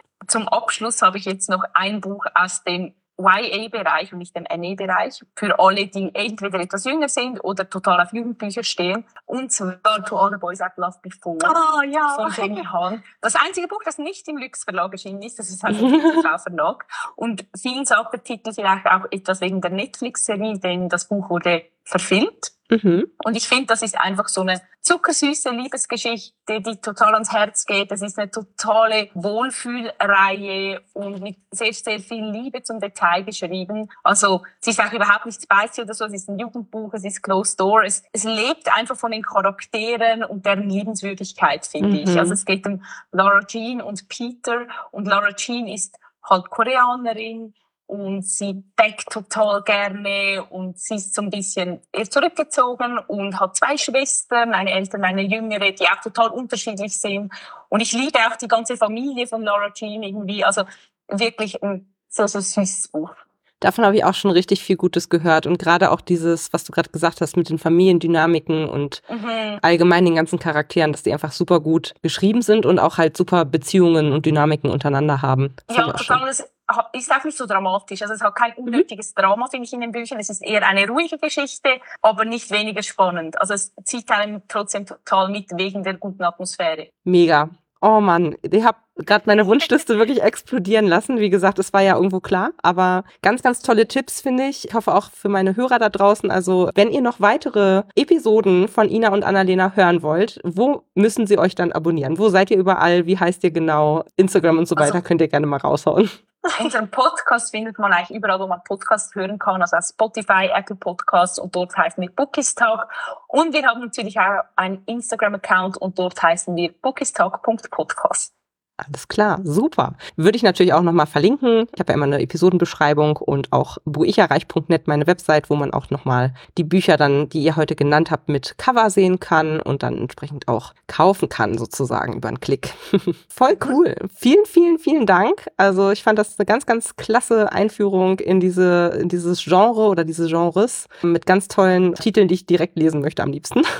[0.26, 5.24] Zum Abschluss habe ich jetzt noch ein Buch aus dem YA-Bereich und nicht dem NE-Bereich
[5.34, 9.04] für alle, die entweder etwas jünger sind oder total auf Jugendbücher stehen.
[9.26, 12.14] Und zwar To All the Boys I've Loved Before oh, ja.
[12.16, 13.02] von Jamie Hahn.
[13.20, 16.00] Das einzige Buch, das nicht im Lux Verlag erschienen ist, das ist halt ein
[16.38, 16.86] Verlag.
[17.16, 21.64] Und vielen sagt der Titel vielleicht auch etwas wegen der Netflix-Serie, denn das Buch wurde
[21.84, 22.52] verfilmt.
[22.70, 23.10] Mhm.
[23.24, 27.90] Und ich finde, das ist einfach so eine zuckersüße Liebesgeschichte, die total ans Herz geht.
[27.90, 33.90] Das ist eine totale Wohlfühlreihe und mit sehr, sehr viel Liebe zum Detail geschrieben.
[34.02, 37.22] Also es ist auch überhaupt nicht spicy oder so, es ist ein Jugendbuch, es ist
[37.22, 37.84] Closed Door.
[37.84, 41.94] Es, es lebt einfach von den Charakteren und deren Liebenswürdigkeit, finde mhm.
[41.94, 42.18] ich.
[42.18, 47.54] Also es geht um Laura Jean und Peter und Laura Jean ist halt Koreanerin,
[47.90, 53.76] und sie backt total gerne und sie ist so ein bisschen zurückgezogen und hat zwei
[53.76, 57.32] Schwestern, eine ältere, eine jüngere, die auch total unterschiedlich sind.
[57.68, 60.44] Und ich liebe auch die ganze Familie von Laura Jean irgendwie.
[60.44, 60.62] Also
[61.08, 63.10] wirklich ein so, so süßes Buch.
[63.58, 65.46] Davon habe ich auch schon richtig viel Gutes gehört.
[65.46, 69.58] Und gerade auch dieses, was du gerade gesagt hast, mit den Familiendynamiken und mhm.
[69.62, 73.44] allgemein den ganzen Charakteren, dass die einfach super gut geschrieben sind und auch halt super
[73.44, 75.56] Beziehungen und Dynamiken untereinander haben.
[75.66, 76.26] Das ja, total.
[76.26, 76.50] Das
[76.92, 78.02] ist auch nicht so dramatisch.
[78.02, 78.64] Also es hat kein mhm.
[78.64, 79.20] unnötiges mhm.
[79.20, 80.18] Drama, finde ich, in den Büchern.
[80.18, 83.40] Es ist eher eine ruhige Geschichte, aber nicht weniger spannend.
[83.40, 86.88] Also es zieht einem trotzdem total mit wegen der guten Atmosphäre.
[87.04, 87.50] Mega.
[87.82, 91.18] Oh Mann, ich habe gerade meine Wunschliste wirklich explodieren lassen.
[91.18, 94.66] Wie gesagt, es war ja irgendwo klar, aber ganz, ganz tolle Tipps finde ich.
[94.68, 96.30] Ich hoffe auch für meine Hörer da draußen.
[96.30, 101.38] Also, wenn ihr noch weitere Episoden von Ina und Annalena hören wollt, wo müssen sie
[101.38, 102.18] euch dann abonnieren?
[102.18, 103.06] Wo seid ihr überall?
[103.06, 104.04] Wie heißt ihr genau?
[104.16, 106.10] Instagram und so weiter also, könnt ihr gerne mal raushauen.
[106.58, 111.38] Unseren Podcast findet man eigentlich überall, wo man Podcasts hören kann, also Spotify, Apple Podcasts
[111.38, 112.88] und dort heißen wir Bookistalk.
[113.28, 118.39] Und wir haben natürlich auch einen Instagram-Account und dort heißen wir bookistalk.podcast.
[118.86, 119.94] Alles klar, super.
[120.16, 121.66] Würde ich natürlich auch nochmal verlinken.
[121.74, 126.32] Ich habe ja immer eine Episodenbeschreibung und auch buicherreich.net, meine Website, wo man auch nochmal
[126.56, 130.48] die Bücher dann, die ihr heute genannt habt, mit Cover sehen kann und dann entsprechend
[130.48, 132.72] auch kaufen kann, sozusagen über einen Klick.
[133.28, 133.94] Voll cool.
[134.14, 135.48] Vielen, vielen, vielen Dank.
[135.58, 140.04] Also ich fand das eine ganz, ganz klasse Einführung in diese, in dieses Genre oder
[140.04, 143.62] diese Genres mit ganz tollen Titeln, die ich direkt lesen möchte am liebsten.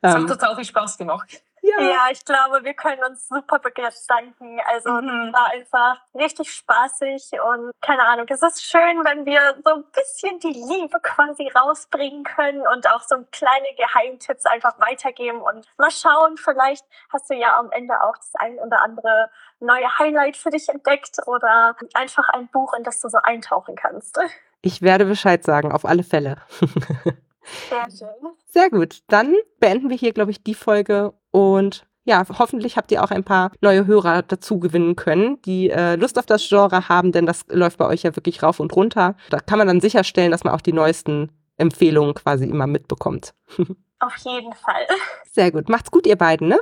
[0.00, 1.42] Es hat ähm, total viel Spaß gemacht.
[1.62, 1.80] Ja.
[1.80, 4.60] ja, ich glaube, wir können uns super bedanken.
[4.66, 5.32] Also mhm.
[5.32, 10.38] war einfach richtig spaßig und keine Ahnung, es ist schön, wenn wir so ein bisschen
[10.40, 16.36] die Liebe quasi rausbringen können und auch so kleine Geheimtipps einfach weitergeben und mal schauen,
[16.36, 19.30] vielleicht hast du ja am Ende auch das ein oder andere
[19.60, 24.18] neue Highlight für dich entdeckt oder einfach ein Buch, in das du so eintauchen kannst.
[24.62, 26.36] Ich werde Bescheid sagen, auf alle Fälle.
[27.68, 28.30] Sehr schön.
[28.46, 29.00] Sehr gut.
[29.08, 33.22] Dann beenden wir hier, glaube ich, die Folge und ja, hoffentlich habt ihr auch ein
[33.22, 37.44] paar neue Hörer dazu gewinnen können, die äh, Lust auf das Genre haben, denn das
[37.48, 39.14] läuft bei euch ja wirklich rauf und runter.
[39.28, 43.34] Da kann man dann sicherstellen, dass man auch die neuesten Empfehlungen quasi immer mitbekommt.
[44.00, 44.86] Auf jeden Fall.
[45.30, 45.68] Sehr gut.
[45.68, 46.60] Macht's gut, ihr beiden, ne?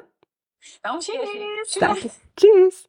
[1.69, 1.79] Tschüss.
[1.79, 2.11] Danke.
[2.37, 2.89] Tschüss.